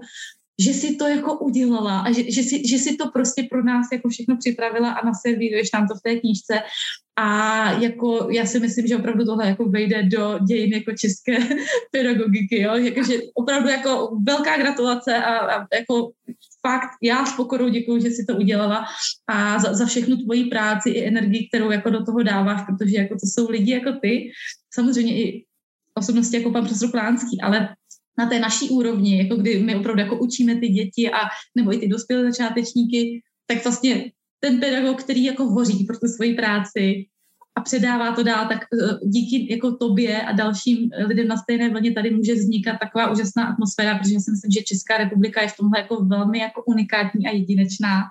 že 0.59 0.73
si 0.73 0.95
to 0.95 1.07
jako 1.07 1.39
udělala 1.39 1.99
a 1.99 2.11
že, 2.11 2.31
že, 2.31 2.43
si, 2.43 2.67
že 2.67 2.77
si 2.77 2.95
to 2.95 3.11
prostě 3.11 3.47
pro 3.49 3.63
nás 3.63 3.87
jako 3.91 4.09
všechno 4.09 4.37
připravila 4.37 4.91
a 4.91 5.05
naservíruješ 5.05 5.71
nám 5.73 5.87
to 5.87 5.95
v 5.95 6.01
té 6.03 6.15
knížce. 6.15 6.59
A 7.19 7.71
jako 7.71 8.27
já 8.31 8.45
si 8.45 8.59
myslím, 8.59 8.87
že 8.87 8.97
opravdu 8.97 9.25
tohle 9.25 9.47
jako 9.47 9.69
vejde 9.69 10.03
do 10.03 10.39
dějin 10.47 10.73
jako 10.73 10.91
české 10.91 11.37
pedagogiky, 11.91 12.61
jo? 12.61 12.75
Jakože 12.75 13.13
opravdu 13.33 13.69
jako 13.69 14.17
velká 14.27 14.57
gratulace 14.57 15.17
a, 15.17 15.37
a 15.37 15.67
jako 15.73 16.11
fakt 16.67 16.89
já 17.03 17.25
s 17.25 17.35
pokorou 17.35 17.69
děkuji, 17.69 18.01
že 18.01 18.09
si 18.09 18.25
to 18.25 18.35
udělala 18.35 18.85
a 19.27 19.59
za, 19.59 19.73
za 19.73 19.85
všechnu 19.85 20.17
tvoji 20.17 20.45
práci 20.45 20.89
i 20.89 21.07
energii, 21.07 21.47
kterou 21.47 21.71
jako 21.71 21.89
do 21.89 22.05
toho 22.05 22.23
dáváš, 22.23 22.61
protože 22.65 22.97
jako 22.97 23.13
to 23.13 23.25
jsou 23.25 23.49
lidi 23.49 23.71
jako 23.71 23.91
ty, 24.01 24.31
samozřejmě 24.73 25.13
i 25.23 25.45
osobnosti 25.97 26.37
jako 26.37 26.51
pan 26.51 26.65
profesor 26.65 26.89
ale 27.43 27.75
na 28.19 28.25
té 28.25 28.39
naší 28.39 28.69
úrovni, 28.69 29.17
jako 29.17 29.35
kdy 29.35 29.59
my 29.59 29.75
opravdu 29.75 30.01
jako 30.01 30.19
učíme 30.19 30.55
ty 30.55 30.67
děti 30.67 31.11
a 31.11 31.19
nebo 31.55 31.73
i 31.73 31.77
ty 31.77 31.87
dospělé 31.87 32.31
začátečníky, 32.31 33.21
tak 33.47 33.63
vlastně 33.63 34.11
ten 34.39 34.59
pedagog, 34.59 35.03
který 35.03 35.23
jako 35.23 35.43
hoří 35.45 35.83
pro 35.85 35.99
tu 35.99 36.07
svoji 36.07 36.33
práci, 36.33 37.05
a 37.57 37.61
předává 37.61 38.11
to 38.11 38.23
dál, 38.23 38.47
tak 38.47 38.57
eh, 38.57 38.99
díky 39.03 39.53
jako 39.53 39.71
tobě 39.71 40.21
a 40.21 40.31
dalším 40.31 40.89
lidem 41.07 41.27
na 41.27 41.37
stejné 41.37 41.69
vlně 41.69 41.91
tady 41.91 42.11
může 42.11 42.33
vznikat 42.33 42.77
taková 42.79 43.11
úžasná 43.11 43.43
atmosféra, 43.43 43.97
protože 43.97 44.13
já 44.13 44.19
si 44.19 44.31
myslím, 44.31 44.51
že 44.51 44.61
Česká 44.61 44.97
republika 44.97 45.41
je 45.41 45.47
v 45.47 45.57
tomhle 45.57 45.79
jako 45.79 46.05
velmi 46.05 46.39
jako 46.39 46.63
unikátní 46.65 47.27
a 47.27 47.31
jedinečná, 47.31 48.03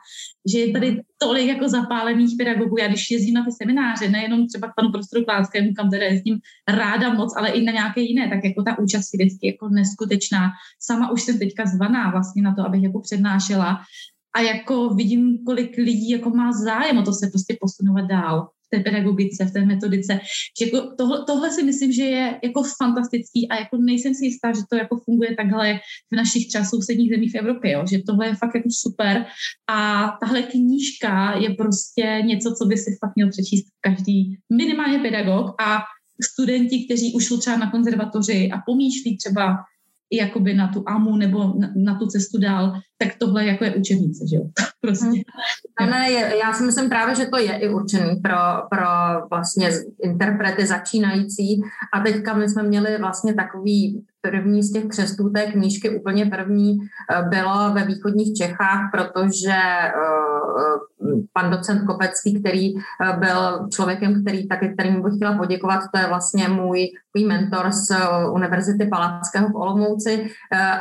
že 0.53 0.59
je 0.59 0.73
tady 0.73 1.03
tolik 1.19 1.47
jako 1.47 1.69
zapálených 1.69 2.35
pedagogů. 2.39 2.77
Já 2.79 2.89
když 2.89 3.11
jezdím 3.11 3.35
na 3.35 3.45
ty 3.45 3.53
semináře, 3.53 4.09
nejenom 4.09 4.49
třeba 4.49 4.69
k 4.69 4.75
panu 4.77 4.93
prostoru 4.93 5.25
Klánskému, 5.25 5.75
kam 5.75 5.91
teda 5.91 6.05
jezdím 6.05 6.39
ráda 6.69 7.15
moc, 7.15 7.37
ale 7.37 7.49
i 7.49 7.65
na 7.65 7.73
nějaké 7.73 8.01
jiné, 8.01 8.29
tak 8.29 8.45
jako 8.45 8.63
ta 8.63 8.79
účast 8.79 9.15
je 9.15 9.25
vždycky 9.25 9.47
jako 9.47 9.69
neskutečná. 9.69 10.51
Sama 10.81 11.11
už 11.11 11.23
jsem 11.23 11.39
teďka 11.39 11.67
zvaná 11.67 12.11
vlastně 12.11 12.43
na 12.43 12.55
to, 12.55 12.67
abych 12.67 12.83
jako 12.83 13.01
přednášela 13.01 13.81
a 14.37 14.41
jako 14.41 14.89
vidím, 14.89 15.39
kolik 15.47 15.77
lidí 15.77 16.11
jako 16.11 16.31
má 16.31 16.53
zájem 16.53 16.99
o 16.99 17.03
to 17.03 17.13
se 17.13 17.27
prostě 17.27 17.57
posunovat 17.61 18.07
dál 18.07 18.49
té 18.71 18.81
pedagogice, 18.81 19.45
v 19.45 19.53
té 19.53 19.65
metodice. 19.65 20.21
Že 20.61 20.67
jako 20.67 20.95
tohle, 20.99 21.25
tohle 21.27 21.51
si 21.51 21.63
myslím, 21.63 21.93
že 21.93 22.03
je 22.03 22.41
jako 22.45 22.63
fantastický 22.83 23.49
a 23.49 23.57
jako 23.57 23.77
nejsem 23.77 24.15
si 24.15 24.25
jistá, 24.25 24.53
že 24.53 24.61
to 24.71 24.77
jako 24.77 24.97
funguje 25.05 25.37
takhle 25.37 25.75
v 26.13 26.17
našich 26.17 26.49
třeba 26.49 26.65
sousedních 26.65 27.11
zemích 27.11 27.33
v 27.33 27.39
Evropě, 27.39 27.71
jo? 27.73 27.85
že 27.91 27.99
tohle 28.07 28.27
je 28.27 28.35
fakt 28.35 28.55
jako 28.55 28.69
super 28.71 29.27
a 29.71 30.09
tahle 30.21 30.43
knížka 30.43 31.39
je 31.39 31.55
prostě 31.55 32.23
něco, 32.25 32.55
co 32.59 32.65
by 32.67 32.77
si 32.77 32.97
fakt 33.05 33.17
měl 33.17 33.31
přečíst 33.31 33.67
každý 33.81 34.37
minimálně 34.53 34.99
pedagog 34.99 35.63
a 35.63 35.79
studenti, 36.23 36.85
kteří 36.85 37.13
už 37.15 37.27
jsou 37.27 37.39
třeba 37.39 37.57
na 37.57 37.71
konzervatoři 37.71 38.51
a 38.53 38.59
pomýšlí 38.67 39.17
třeba 39.17 39.57
jakoby 40.13 40.55
na 40.55 40.69
tu 40.69 40.85
AMU 40.87 41.17
nebo 41.17 41.55
na, 41.59 41.69
na 41.77 41.99
tu 41.99 42.07
cestu 42.07 42.41
dál, 42.41 42.73
tak 42.99 43.09
tohle 43.19 43.47
jako 43.47 43.65
je 43.65 43.75
učebnice, 43.75 44.25
že 44.31 44.37
jo? 44.37 44.43
prostě. 44.81 45.23
Hmm. 45.81 45.91
Ne, 45.91 46.13
já 46.43 46.53
si 46.53 46.63
myslím 46.63 46.89
právě, 46.89 47.15
že 47.15 47.27
to 47.27 47.39
je 47.39 47.59
i 47.59 47.69
určený 47.69 48.17
pro, 48.17 48.37
pro 48.71 48.87
vlastně 49.31 49.71
interprety 50.03 50.67
začínající 50.67 51.61
a 51.95 52.01
teďka 52.01 52.35
my 52.35 52.49
jsme 52.49 52.63
měli 52.63 52.99
vlastně 52.99 53.35
takový 53.35 54.05
první 54.21 54.63
z 54.63 54.73
těch 54.73 54.85
křestů 54.85 55.31
té 55.31 55.47
knížky, 55.47 55.91
úplně 55.91 56.27
první, 56.27 56.79
eh, 56.79 57.23
bylo 57.29 57.73
ve 57.73 57.85
východních 57.85 58.35
Čechách, 58.35 58.81
protože 58.93 59.53
eh, 59.53 59.93
pan 61.33 61.51
docent 61.51 61.87
Kopecký, 61.87 62.41
který 62.41 62.75
byl 63.19 63.69
člověkem, 63.71 64.23
který 64.23 64.49
taky, 64.49 64.69
kterým 64.69 65.03
bych 65.03 65.15
chtěla 65.17 65.39
poděkovat, 65.39 65.81
to 65.95 66.01
je 66.01 66.07
vlastně 66.07 66.49
můj, 66.49 66.89
můj 67.17 67.25
mentor 67.27 67.73
z 67.73 67.97
Univerzity 68.31 68.87
Palackého 68.87 69.49
v 69.49 69.57
Olomouci. 69.57 70.31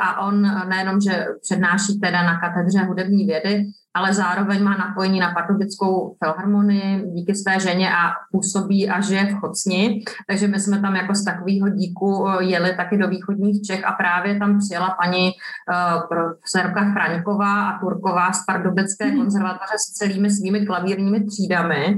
A 0.00 0.26
on 0.26 0.42
nejenom, 0.68 1.00
že 1.00 1.26
přednáší 1.42 2.00
teda 2.00 2.22
na 2.22 2.40
katedře 2.40 2.78
hudební 2.78 3.26
vědy, 3.26 3.64
ale 3.96 4.14
zároveň 4.14 4.62
má 4.62 4.76
napojení 4.76 5.20
na 5.20 5.32
Pardubickou 5.32 6.16
filharmonii 6.24 7.02
díky 7.06 7.34
své 7.34 7.60
ženě 7.60 7.90
a 7.90 8.12
působí 8.32 8.88
a 8.88 9.00
žije 9.00 9.26
v 9.26 9.40
Chocni. 9.40 10.04
Takže 10.28 10.48
my 10.48 10.60
jsme 10.60 10.80
tam 10.80 10.96
jako 10.96 11.14
z 11.14 11.24
takového 11.24 11.68
díku 11.68 12.28
eh, 12.28 12.44
jeli 12.44 12.76
taky 12.76 12.98
do 12.98 13.08
východních 13.08 13.62
Čech 13.62 13.84
a 13.84 13.92
právě 13.92 14.38
tam 14.38 14.58
přijela 14.58 14.96
paní 15.02 15.30
uh, 15.30 16.08
profesorka 16.08 16.92
Chraňková 16.92 17.68
a 17.68 17.78
Turková 17.78 18.32
z 18.32 18.44
Pardubické 18.46 19.06
mm. 19.06 19.16
konzervatoře 19.16 19.76
s 19.78 19.92
celými 19.92 20.30
svými 20.30 20.66
klavírními 20.66 21.24
třídami. 21.24 21.96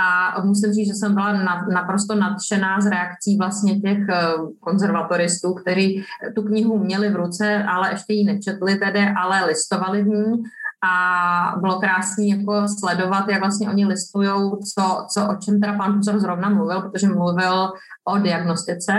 A 0.00 0.40
musím 0.42 0.72
říct, 0.72 0.88
že 0.88 0.94
jsem 0.94 1.14
byla 1.14 1.32
na, 1.32 1.66
naprosto 1.72 2.14
nadšená 2.14 2.80
z 2.80 2.86
reakcí 2.86 3.38
vlastně 3.38 3.80
těch 3.80 3.98
uh, 3.98 4.50
konzervatoristů, 4.60 5.54
kteří 5.54 6.04
tu 6.34 6.42
knihu 6.42 6.78
měli 6.78 7.10
v 7.10 7.16
ruce, 7.16 7.64
ale 7.64 7.90
ještě 7.90 8.12
ji 8.12 8.24
nečetli 8.24 8.76
tedy, 8.76 9.08
ale 9.16 9.46
listovali 9.46 10.02
v 10.02 10.06
ní 10.06 10.42
a 10.86 11.56
bylo 11.60 11.80
krásný 11.80 12.28
jako 12.28 12.68
sledovat, 12.78 13.28
jak 13.28 13.40
vlastně 13.40 13.68
oni 13.68 13.86
listují, 13.86 14.30
co, 14.74 15.06
co, 15.08 15.28
o 15.28 15.36
čem 15.36 15.60
teda 15.60 15.72
pan 15.72 15.92
profesor 15.92 16.18
zrovna 16.18 16.48
mluvil, 16.48 16.80
protože 16.80 17.08
mluvil 17.08 17.72
o 18.08 18.18
diagnostice 18.18 18.92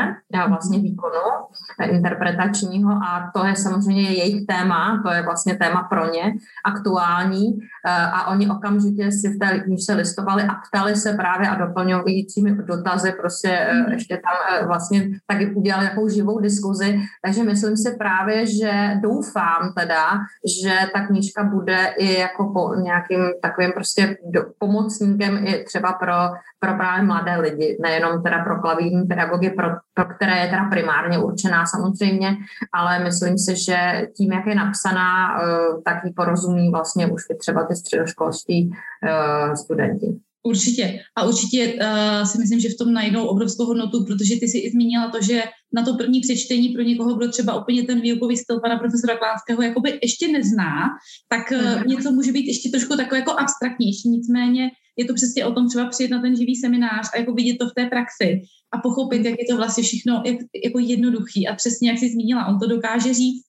a 0.43 0.47
vlastně 0.47 0.79
výkonu 0.79 1.19
interpretačního 1.83 2.91
a 2.91 3.31
to 3.35 3.45
je 3.45 3.55
samozřejmě 3.55 4.01
jejich 4.01 4.45
téma, 4.45 5.01
to 5.05 5.11
je 5.11 5.21
vlastně 5.21 5.55
téma 5.55 5.83
pro 5.83 6.11
ně 6.11 6.33
aktuální 6.65 7.59
eh, 7.85 7.91
a 7.91 8.27
oni 8.27 8.49
okamžitě 8.49 9.11
si 9.11 9.29
v 9.29 9.39
té 9.39 9.59
knižce 9.59 9.93
listovali 9.93 10.43
a 10.43 10.53
ptali 10.67 10.95
se 10.95 11.13
právě 11.13 11.49
a 11.49 11.55
doplňujícími 11.55 12.51
dotazy 12.51 13.11
prostě 13.11 13.49
eh, 13.49 13.73
mhm. 13.73 13.91
ještě 13.91 14.17
tam 14.17 14.33
eh, 14.51 14.65
vlastně 14.65 15.09
taky 15.27 15.55
udělali 15.55 15.87
takovou 15.87 16.09
živou 16.09 16.39
diskuzi, 16.39 16.99
takže 17.25 17.43
myslím 17.43 17.77
si 17.77 17.95
právě, 17.95 18.45
že 18.45 18.99
doufám 19.01 19.73
teda, 19.77 20.19
že 20.61 20.73
ta 20.93 21.07
knížka 21.07 21.43
bude 21.43 21.76
i 21.85 22.19
jako 22.19 22.51
po 22.53 22.75
nějakým 22.75 23.19
takovým 23.41 23.71
prostě 23.71 24.17
pomocníkem 24.59 25.47
i 25.47 25.63
třeba 25.63 25.93
pro, 25.93 26.13
pro 26.59 26.73
právě 26.73 27.05
mladé 27.05 27.35
lidi, 27.35 27.77
nejenom 27.81 28.23
teda 28.23 28.43
pro 28.43 28.61
klavírní 28.61 29.03
pedagogy, 29.03 29.49
pro, 29.49 29.67
pro 29.93 30.05
které 30.05 30.37
je 30.37 30.47
teda 30.47 30.69
primárně 30.69 31.17
určená 31.17 31.65
samozřejmě, 31.65 32.37
ale 32.73 32.99
myslím 32.99 33.37
si, 33.37 33.55
že 33.65 34.07
tím, 34.17 34.31
jak 34.31 34.45
je 34.45 34.55
napsaná, 34.55 35.41
eh, 35.41 35.45
tak 35.85 36.05
ji 36.05 36.13
porozumí 36.13 36.71
vlastně 36.71 37.07
už 37.07 37.21
i 37.31 37.35
třeba 37.35 37.63
ty 37.63 37.75
středoškolští 37.75 38.71
eh, 39.03 39.55
studenti. 39.55 40.19
Určitě. 40.47 40.99
A 41.15 41.23
určitě 41.23 41.73
uh, 41.73 42.23
si 42.23 42.37
myslím, 42.37 42.59
že 42.59 42.69
v 42.69 42.77
tom 42.77 42.93
najdou 42.93 43.25
obrovskou 43.25 43.65
hodnotu, 43.65 44.05
protože 44.05 44.39
ty 44.39 44.47
si 44.47 44.57
i 44.57 44.71
zmínila 44.71 45.11
to, 45.11 45.21
že 45.21 45.43
na 45.73 45.83
to 45.83 45.93
první 45.93 46.21
přečtení 46.21 46.69
pro 46.69 46.81
někoho, 46.81 47.13
kdo 47.13 47.31
třeba 47.31 47.61
úplně 47.61 47.83
ten 47.83 48.01
výukový 48.01 48.37
styl 48.37 48.59
pana 48.59 48.77
profesora 48.77 49.17
Klánského 49.17 49.61
jakoby 49.61 49.99
ještě 50.03 50.27
nezná, 50.27 50.89
tak 51.29 51.51
uh, 51.51 51.85
něco 51.85 52.11
může 52.11 52.31
být 52.31 52.47
ještě 52.47 52.69
trošku 52.69 52.97
takové 52.97 53.19
jako 53.19 53.31
abstraktnější. 53.31 54.09
Nicméně 54.09 54.69
je 54.97 55.05
to 55.05 55.13
přesně 55.13 55.45
o 55.45 55.51
tom 55.51 55.69
třeba 55.69 55.89
přijet 55.89 56.11
na 56.11 56.21
ten 56.21 56.35
živý 56.35 56.55
seminář 56.55 57.09
a 57.13 57.19
jako 57.19 57.33
vidět 57.33 57.57
to 57.57 57.69
v 57.69 57.73
té 57.75 57.85
praxi 57.85 58.41
a 58.71 58.77
pochopit, 58.77 59.25
jak 59.25 59.39
je 59.39 59.45
to 59.49 59.57
vlastně 59.57 59.83
všechno 59.83 60.23
jak, 60.25 60.37
jako 60.65 60.79
jednoduchý 60.79 61.47
a 61.47 61.55
přesně 61.55 61.89
jak 61.89 61.99
jsi 61.99 62.09
zmínila, 62.09 62.45
on 62.45 62.59
to 62.59 62.67
dokáže 62.67 63.13
říct 63.13 63.43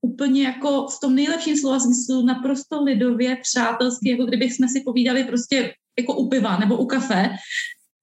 úplně 0.00 0.42
jako 0.42 0.86
v 0.86 1.00
tom 1.00 1.14
nejlepším 1.14 1.56
slova 1.56 1.80
smyslu 1.80 2.26
naprosto 2.26 2.82
lidově, 2.82 3.36
přátelsky, 3.42 4.10
jako 4.10 4.24
kdybych 4.24 4.52
jsme 4.52 4.68
si 4.68 4.82
povídali 4.84 5.24
prostě 5.24 5.72
jako 5.98 6.16
u 6.16 6.28
piva 6.28 6.58
nebo 6.58 6.76
u 6.76 6.86
kafe, 6.86 7.30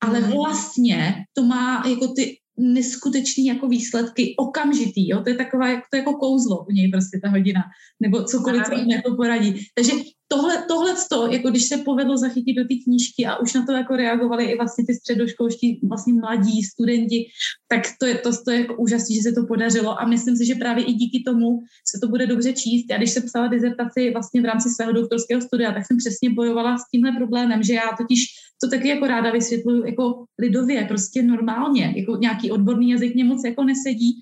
ale 0.01 0.19
mhm. 0.19 0.31
vlastně 0.31 1.15
to 1.33 1.43
má 1.43 1.83
jako 1.87 2.07
ty 2.07 2.37
neskutečný 2.57 3.45
jako 3.45 3.67
výsledky 3.67 4.35
okamžitý, 4.37 5.09
jo? 5.09 5.21
to 5.23 5.29
je 5.29 5.35
taková, 5.35 5.65
to 5.67 5.95
je 5.95 5.99
jako 5.99 6.13
kouzlo 6.13 6.65
u 6.69 6.71
něj 6.71 6.91
prostě 6.91 7.19
ta 7.23 7.29
hodina, 7.29 7.61
nebo 7.99 8.23
cokoliv, 8.23 8.63
co 8.65 8.73
jako 8.73 9.15
poradí. 9.15 9.65
Takže 9.75 9.91
tohle, 10.27 10.65
tohle 10.67 10.95
to, 11.09 11.27
jako 11.27 11.49
když 11.49 11.67
se 11.67 11.77
povedlo 11.77 12.17
zachytit 12.17 12.57
do 12.57 12.63
té 12.63 12.75
knížky 12.83 13.25
a 13.25 13.37
už 13.37 13.53
na 13.53 13.65
to 13.65 13.71
jako 13.71 13.95
reagovali 13.95 14.45
i 14.45 14.57
vlastně 14.57 14.85
ty 14.87 14.93
středoškolští 14.93 15.79
vlastně 15.89 16.13
mladí 16.13 16.63
studenti, 16.63 17.25
tak 17.67 17.81
to 17.99 18.05
je, 18.05 18.15
to, 18.15 18.29
to 18.45 18.51
je 18.51 18.59
jako 18.59 18.75
úžasné, 18.75 19.15
že 19.15 19.21
se 19.21 19.31
to 19.31 19.45
podařilo 19.45 20.01
a 20.01 20.05
myslím 20.05 20.37
si, 20.37 20.45
že 20.45 20.55
právě 20.55 20.85
i 20.85 20.93
díky 20.93 21.23
tomu 21.23 21.59
se 21.85 21.99
to 22.01 22.07
bude 22.07 22.27
dobře 22.27 22.53
číst. 22.53 22.85
Já 22.89 22.97
když 22.97 23.11
jsem 23.11 23.23
psala 23.23 23.47
dizertaci 23.47 24.11
vlastně 24.11 24.41
v 24.41 24.45
rámci 24.45 24.69
svého 24.69 24.91
doktorského 24.91 25.41
studia, 25.41 25.71
tak 25.71 25.85
jsem 25.87 25.97
přesně 25.97 26.29
bojovala 26.29 26.77
s 26.77 26.89
tímhle 26.91 27.11
problémem, 27.11 27.63
že 27.63 27.73
já 27.73 27.95
totiž 27.97 28.25
to 28.63 28.69
taky 28.69 28.87
jako 28.87 29.07
ráda 29.07 29.31
vysvětluju 29.31 29.85
jako 29.85 30.25
lidově, 30.39 30.85
prostě 30.85 31.23
normálně, 31.23 31.93
jako 31.97 32.15
nějaký 32.15 32.51
odborný 32.51 32.89
jazyk 32.89 33.15
mě 33.15 33.23
moc 33.23 33.45
jako 33.45 33.63
nesedí 33.63 34.13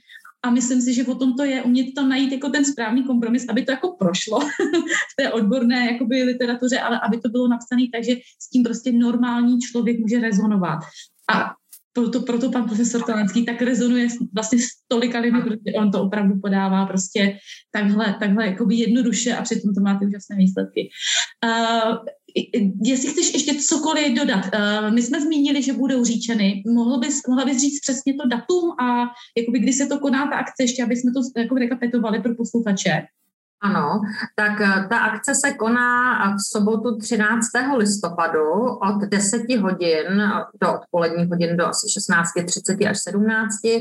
a 0.44 0.50
myslím 0.50 0.82
si, 0.82 0.94
že 0.94 1.06
o 1.06 1.16
tom 1.16 1.34
to 1.34 1.44
je, 1.44 1.62
umět 1.62 1.94
tam 1.96 2.10
najít 2.10 2.32
jako 2.32 2.50
ten 2.50 2.66
správný 2.66 3.04
kompromis, 3.04 3.46
aby 3.50 3.66
to 3.66 3.72
jako 3.72 3.96
prošlo 4.00 4.40
v 5.12 5.16
té 5.18 5.32
odborné 5.32 5.92
jakoby 5.92 6.24
literatuře, 6.24 6.80
ale 6.80 7.00
aby 7.08 7.18
to 7.18 7.30
bylo 7.30 7.48
napsané 7.48 7.84
tak, 7.94 8.04
že 8.04 8.16
s 8.40 8.50
tím 8.50 8.64
prostě 8.64 8.92
normální 8.92 9.60
člověk 9.60 10.00
může 10.00 10.20
rezonovat. 10.20 10.80
A 11.34 11.54
proto, 11.94 12.22
proto 12.22 12.52
pan 12.52 12.66
profesor 12.66 13.04
Talenský 13.04 13.46
tak 13.46 13.62
rezonuje 13.62 14.08
vlastně 14.34 14.60
s 14.60 14.68
tolika 14.88 15.20
lidmi, 15.20 15.42
protože 15.42 15.76
on 15.78 15.92
to 15.92 16.04
opravdu 16.04 16.40
podává 16.40 16.86
prostě 16.86 17.38
takhle, 17.72 18.16
takhle 18.20 18.46
jakoby 18.46 18.76
jednoduše 18.76 19.36
a 19.36 19.42
přitom 19.42 19.74
to 19.74 19.82
má 19.82 20.00
ty 20.00 20.06
úžasné 20.06 20.36
výsledky. 20.36 20.90
Uh, 21.46 21.96
jestli 22.84 23.10
chceš 23.10 23.34
ještě 23.34 23.56
cokoliv 23.56 24.18
dodat, 24.18 24.46
uh, 24.46 24.94
my 24.94 25.02
jsme 25.02 25.22
zmínili, 25.22 25.64
že 25.64 25.74
budou 25.74 26.06
říčeny. 26.06 26.64
Mohl 26.74 27.00
bys, 27.00 27.22
mohla 27.28 27.46
bys 27.46 27.62
říct 27.62 27.80
přesně 27.80 28.14
to 28.14 28.28
datum 28.28 28.72
a 28.80 29.08
jakoby, 29.38 29.60
kdy 29.60 29.74
se 29.74 29.86
to 29.86 30.00
koná 30.00 30.28
ta 30.28 30.36
akce, 30.36 30.64
ještě 30.64 30.84
aby 30.84 30.96
jsme 30.96 31.12
to 31.12 31.40
jako 31.42 31.56
rekapetovali 31.56 32.22
pro 32.22 32.36
posluchače? 32.36 33.02
Ano, 33.62 34.02
tak 34.36 34.62
eh, 34.62 34.88
ta 34.90 34.98
akce 34.98 35.36
se 35.36 35.54
koná 35.54 36.36
v 36.36 36.38
sobotu 36.42 36.98
13. 36.98 37.48
listopadu 37.78 38.52
od 38.64 39.02
10 39.10 39.56
hodin 39.62 40.06
do 40.62 40.74
odpoledních 40.74 41.30
hodin 41.30 41.58
do 41.58 41.68
asi 41.68 41.88
16.30 41.88 42.90
až 42.90 42.98
17 43.00 43.56
eh, 43.66 43.80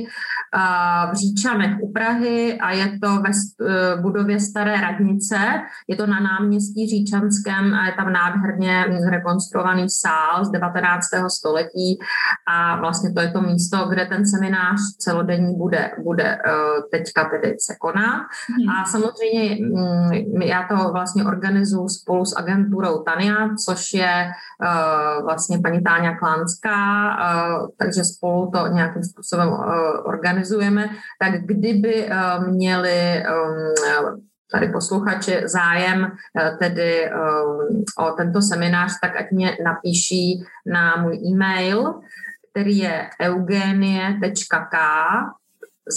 v 1.12 1.14
Říčanech 1.14 1.80
u 1.80 1.92
Prahy 1.92 2.58
a 2.60 2.72
je 2.72 2.98
to 3.02 3.08
ve 3.08 3.30
eh, 3.30 3.96
budově 4.00 4.40
Staré 4.40 4.80
radnice. 4.80 5.36
Je 5.88 5.96
to 5.96 6.06
na 6.06 6.20
náměstí 6.20 6.88
Říčanském 6.88 7.74
a 7.74 7.86
je 7.86 7.92
tam 7.92 8.12
nádherně 8.12 8.84
zrekonstruovaný 9.04 9.90
sál 9.90 10.44
z 10.44 10.50
19. 10.50 11.06
století 11.28 11.98
a 12.48 12.76
vlastně 12.80 13.12
to 13.12 13.20
je 13.20 13.30
to 13.30 13.40
místo, 13.40 13.86
kde 13.88 14.06
ten 14.06 14.26
seminář 14.26 14.80
celodenní 14.98 15.56
bude, 15.56 15.90
bude 16.04 16.38
teďka 16.90 17.24
tedy 17.24 17.56
se 17.60 17.74
koná. 17.80 18.26
Hmm. 18.48 18.68
A 18.68 18.84
samozřejmě 18.84 19.69
já 20.42 20.66
to 20.68 20.92
vlastně 20.92 21.24
organizuji 21.24 21.88
spolu 21.88 22.24
s 22.24 22.36
agenturou 22.36 23.02
Tania, 23.02 23.48
což 23.64 23.94
je 23.94 24.30
uh, 24.62 25.24
vlastně 25.24 25.58
paní 25.58 25.82
Táňa 25.82 26.18
Klánská, 26.18 27.08
uh, 27.08 27.68
takže 27.78 28.04
spolu 28.04 28.50
to 28.50 28.66
nějakým 28.66 29.02
způsobem 29.02 29.48
uh, 29.48 29.58
organizujeme. 30.04 30.88
Tak 31.20 31.32
kdyby 31.44 32.10
měli 32.46 33.24
tady 34.52 34.68
posluchači 34.68 35.42
zájem 35.44 36.12
tedy 36.58 37.10
o 37.98 38.10
tento 38.10 38.42
seminář, 38.42 38.92
tak 39.02 39.16
ať 39.16 39.30
mě 39.30 39.56
napíší 39.64 40.44
na 40.72 40.96
můj 40.96 41.16
e-mail, 41.16 41.94
který 42.50 42.78
je 42.78 43.10
eugenie.k 43.22 44.76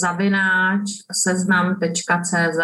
zavináč 0.00 0.80
seznam.cz 1.12 2.60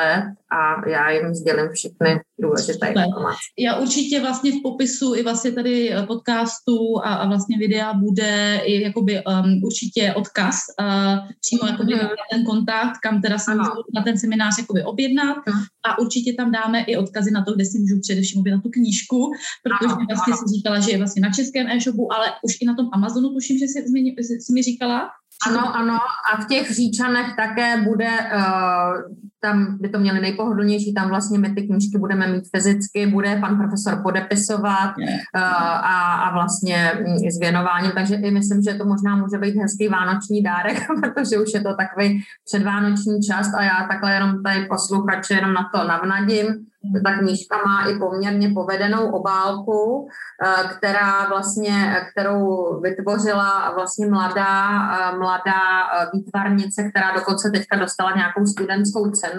a 0.52 0.88
já 0.88 1.10
jim 1.10 1.34
sdělím 1.34 1.68
všechny 1.72 2.20
důležité 2.40 2.86
informace. 2.88 3.38
Já 3.58 3.76
určitě 3.76 4.20
vlastně 4.20 4.52
v 4.52 4.62
popisu 4.62 5.14
i 5.14 5.22
vlastně 5.22 5.52
tady 5.52 5.92
eh, 5.92 6.06
podcastu 6.06 6.98
a, 7.04 7.14
a 7.14 7.28
vlastně 7.28 7.58
videa 7.58 7.94
bude 7.94 8.60
i 8.64 8.82
jakoby 8.82 9.22
um, 9.24 9.64
určitě 9.64 10.14
odkaz 10.16 10.56
uh, 10.80 11.28
přímo 11.40 11.70
jakoby 11.70 11.94
mm. 11.94 12.00
na 12.00 12.24
ten 12.32 12.44
kontakt, 12.44 12.98
kam 13.02 13.22
teda 13.22 13.38
se 13.38 13.54
můžu 13.54 13.70
na 13.94 14.02
ten 14.02 14.18
seminář 14.18 14.58
jakoby 14.58 14.84
objednat 14.84 15.36
mm. 15.36 15.60
a 15.82 15.98
určitě 15.98 16.32
tam 16.32 16.52
dáme 16.52 16.82
i 16.82 16.96
odkazy 16.96 17.30
na 17.30 17.44
to, 17.44 17.54
kde 17.54 17.64
si 17.64 17.78
můžu 17.78 18.00
především 18.00 18.40
objednat 18.40 18.62
tu 18.62 18.70
knížku, 18.70 19.30
protože 19.62 19.94
ano, 19.94 20.06
vlastně 20.10 20.32
ano. 20.32 20.42
si 20.48 20.54
říkala, 20.56 20.80
že 20.80 20.90
je 20.90 20.98
vlastně 20.98 21.22
na 21.22 21.30
českém 21.32 21.66
e-shopu, 21.66 22.12
ale 22.12 22.26
už 22.42 22.52
i 22.60 22.66
na 22.66 22.74
tom 22.74 22.88
Amazonu 22.92 23.28
tuším, 23.34 23.58
že 23.58 23.64
jsi, 23.64 23.84
jsi 24.18 24.52
mi 24.52 24.62
říkala. 24.62 25.10
Ano, 25.46 25.76
ano, 25.76 25.98
a 26.32 26.40
v 26.40 26.46
těch 26.46 26.70
říčanech 26.70 27.36
také 27.36 27.76
bude, 27.82 28.10
uh, 28.34 29.29
tam 29.40 29.78
by 29.80 29.88
to 29.88 29.98
měli 29.98 30.20
nejpohodlnější, 30.20 30.94
tam 30.94 31.08
vlastně 31.08 31.38
my 31.38 31.50
ty 31.54 31.62
knížky 31.62 31.98
budeme 31.98 32.26
mít 32.26 32.44
fyzicky, 32.56 33.06
bude 33.06 33.36
pan 33.40 33.58
profesor 33.58 34.02
podepisovat 34.02 34.94
uh, 34.98 35.42
a, 35.42 36.14
a 36.14 36.32
vlastně 36.32 36.92
s 37.30 37.38
věnováním, 37.40 37.92
takže 37.94 38.14
i 38.14 38.30
myslím, 38.30 38.62
že 38.62 38.74
to 38.74 38.84
možná 38.84 39.16
může 39.16 39.38
být 39.38 39.56
hezký 39.56 39.88
vánoční 39.88 40.42
dárek, 40.42 40.86
protože 41.00 41.38
už 41.38 41.54
je 41.54 41.60
to 41.60 41.74
takový 41.74 42.22
předvánoční 42.44 43.22
čas 43.22 43.54
a 43.54 43.62
já 43.62 43.86
takhle 43.88 44.14
jenom 44.14 44.42
tady 44.42 44.66
posluchače 44.66 45.34
jenom 45.34 45.54
na 45.54 45.70
to 45.74 45.88
navnadím, 45.88 46.66
ta 47.04 47.18
knížka 47.18 47.56
má 47.66 47.84
i 47.84 47.98
poměrně 47.98 48.50
povedenou 48.54 49.10
obálku, 49.10 50.08
eh, 50.44 50.68
která 50.68 51.28
vlastně, 51.28 51.96
kterou 52.10 52.80
vytvořila 52.80 53.72
vlastně 53.74 54.06
mladá, 54.06 54.68
eh, 54.92 55.16
mladá 55.18 55.62
eh, 55.82 56.06
výtvarnice, 56.14 56.90
která 56.90 57.14
dokonce 57.14 57.50
teďka 57.50 57.76
dostala 57.76 58.16
nějakou 58.16 58.46
studentskou 58.46 59.10
cenu, 59.10 59.29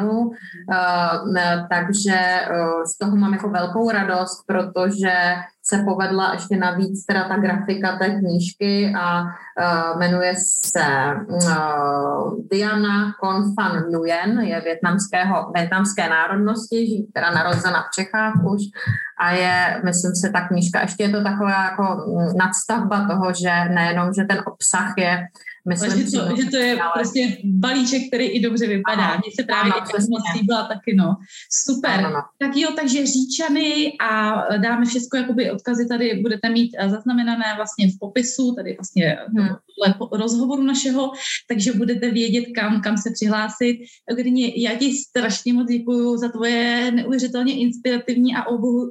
takže 1.70 2.42
z 2.86 2.98
toho 2.98 3.16
mám 3.16 3.34
jako 3.34 3.50
velkou 3.50 3.92
radost, 3.92 4.44
protože 4.48 5.14
se 5.64 5.84
povedla 5.84 6.34
ještě 6.34 6.58
navíc 6.58 7.06
teda 7.06 7.28
ta 7.28 7.38
grafika 7.38 7.98
té 7.98 8.10
knížky 8.10 8.94
a 9.00 9.22
uh, 9.22 10.00
jmenuje 10.00 10.34
se 10.66 10.86
uh, 11.28 12.48
Diana 12.52 13.14
Confan 13.24 13.84
Nguyen, 13.90 14.40
je 14.40 14.62
větnamského, 14.62 15.52
větnamské 15.56 16.10
národnosti, 16.10 17.08
která 17.12 17.32
narozena 17.32 17.82
v 17.82 17.96
Čechách 17.96 18.34
už 18.54 18.62
a 19.20 19.32
je, 19.32 19.82
myslím 19.86 20.16
si, 20.16 20.32
ta 20.32 20.48
knížka, 20.48 20.82
ještě 20.82 21.04
je 21.04 21.10
to 21.10 21.24
taková 21.24 21.64
jako 21.64 22.06
nadstavba 22.38 23.08
toho, 23.08 23.34
že 23.34 23.52
nejenom, 23.70 24.14
že 24.14 24.24
ten 24.24 24.42
obsah 24.46 24.94
je 24.98 25.28
Myslím, 25.66 25.92
že, 25.92 26.18
to, 26.18 26.36
že 26.36 26.50
to 26.52 26.58
je 26.58 26.82
ale... 26.82 26.92
prostě 26.94 27.38
balíček, 27.44 28.08
který 28.08 28.26
i 28.26 28.40
dobře 28.40 28.68
vypadá. 28.68 29.08
Mně 29.08 29.32
se 29.40 29.44
právě 29.44 29.74
ano, 29.74 29.86
i 30.00 30.10
moc 30.10 30.22
líbila 30.36 30.68
taky, 30.68 30.96
no. 30.96 31.16
Super. 31.66 31.92
Ano, 31.92 32.08
ano. 32.08 32.22
Tak 32.40 32.52
jo, 32.56 32.70
takže 32.76 33.06
říčany 33.06 33.94
a 34.10 34.42
dáme 34.58 34.86
všechno, 34.86 35.20
jakoby 35.20 35.52
odkazy 35.52 35.88
tady 35.88 36.20
budete 36.22 36.50
mít 36.50 36.72
eh, 36.78 36.90
zaznamenané 36.90 37.46
vlastně 37.56 37.88
v 37.88 38.00
popisu, 38.00 38.54
tady 38.56 38.76
vlastně 38.76 39.18
hmm. 39.38 39.48
rozhovoru 40.12 40.64
našeho, 40.64 41.12
takže 41.48 41.74
budete 41.74 42.12
vědět, 42.12 42.46
kam, 42.56 42.82
kam 42.82 42.98
se 42.98 43.10
přihlásit. 43.14 43.80
Gdyně, 44.18 44.62
já 44.62 44.76
ti 44.76 44.94
strašně 44.94 45.54
moc 45.54 45.68
děkuji 45.68 46.18
za 46.18 46.30
tvoje 46.30 46.92
neuvěřitelně 46.92 47.60
inspirativní 47.60 48.36
a 48.36 48.46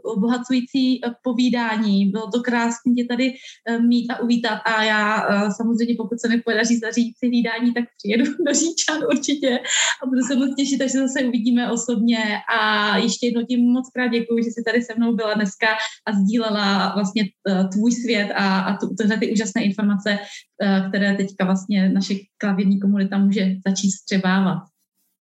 obohacující 0.04 1.04
eh, 1.04 1.10
povídání. 1.22 2.06
Bylo 2.06 2.30
to 2.30 2.40
krásně 2.40 2.94
tě 2.94 3.04
tady 3.04 3.32
eh, 3.68 3.78
mít 3.78 4.10
a 4.10 4.20
uvítat 4.20 4.60
a 4.64 4.82
já 4.82 5.26
samozřejmě, 5.56 5.94
pokud 5.98 6.20
se 6.20 6.28
mi 6.28 6.40
podaří 6.60 6.78
zařídit 6.78 7.18
si 7.18 7.26
hlídání, 7.28 7.74
tak 7.74 7.84
přijedu 7.96 8.24
do 8.46 8.52
Říčan 8.54 8.98
určitě 9.12 9.58
a 10.02 10.06
budu 10.06 10.20
se 10.20 10.36
moc 10.36 10.54
těšit, 10.56 10.82
až 10.82 10.92
se 10.92 10.98
zase 10.98 11.24
uvidíme 11.24 11.72
osobně 11.72 12.18
a 12.56 12.96
ještě 12.96 13.26
jednou 13.26 13.42
tím 13.42 13.60
moc 13.72 13.90
krát 13.94 14.08
děkuji, 14.08 14.44
že 14.44 14.50
jsi 14.50 14.62
tady 14.66 14.82
se 14.82 14.94
mnou 14.96 15.14
byla 15.14 15.34
dneska 15.34 15.66
a 16.06 16.12
sdílela 16.12 16.92
vlastně 16.94 17.22
eh, 17.48 17.64
tvůj 17.72 17.92
svět 17.92 18.32
a, 18.34 18.60
a 18.60 18.78
tyhle 18.98 19.18
ty 19.18 19.32
úžasné 19.32 19.64
informace, 19.64 20.18
eh, 20.62 20.84
které 20.88 21.16
teďka 21.16 21.44
vlastně 21.44 21.88
naše 21.88 22.14
klavírní 22.38 22.80
komunita 22.80 23.18
může 23.18 23.46
začít 23.66 23.90
střebávat. 23.90 24.58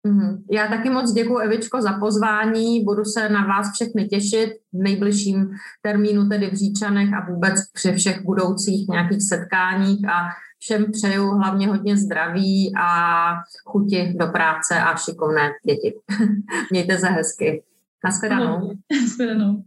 Mhm. 0.08 0.44
Já 0.52 0.68
taky 0.68 0.90
moc 0.90 1.14
děkuji, 1.14 1.38
Evičko, 1.40 1.82
za 1.82 1.94
pozvání. 2.00 2.84
Budu 2.84 3.06
se 3.06 3.30
na 3.30 3.46
vás 3.46 3.74
všechny 3.74 4.06
těšit 4.06 4.50
v 4.74 4.84
nejbližším 4.84 5.50
termínu, 5.82 6.30
tedy 6.30 6.50
v 6.50 6.54
Říčanech 6.54 7.14
a 7.14 7.32
vůbec 7.32 7.54
při 7.74 7.92
všech 7.92 8.24
budoucích 8.26 8.88
nějakých 8.90 9.24
setkáních 9.30 10.10
a 10.10 10.30
všem 10.66 10.92
přeju 10.92 11.30
hlavně 11.30 11.68
hodně 11.68 11.98
zdraví 11.98 12.74
a 12.78 13.30
chuti 13.66 14.14
do 14.20 14.28
práce 14.28 14.80
a 14.80 14.96
šikovné 14.96 15.52
děti. 15.66 15.94
Mějte 16.72 16.98
se 16.98 17.08
hezky. 17.08 17.64
Naschledanou. 18.04 18.72
Naschledanou. 19.02 19.64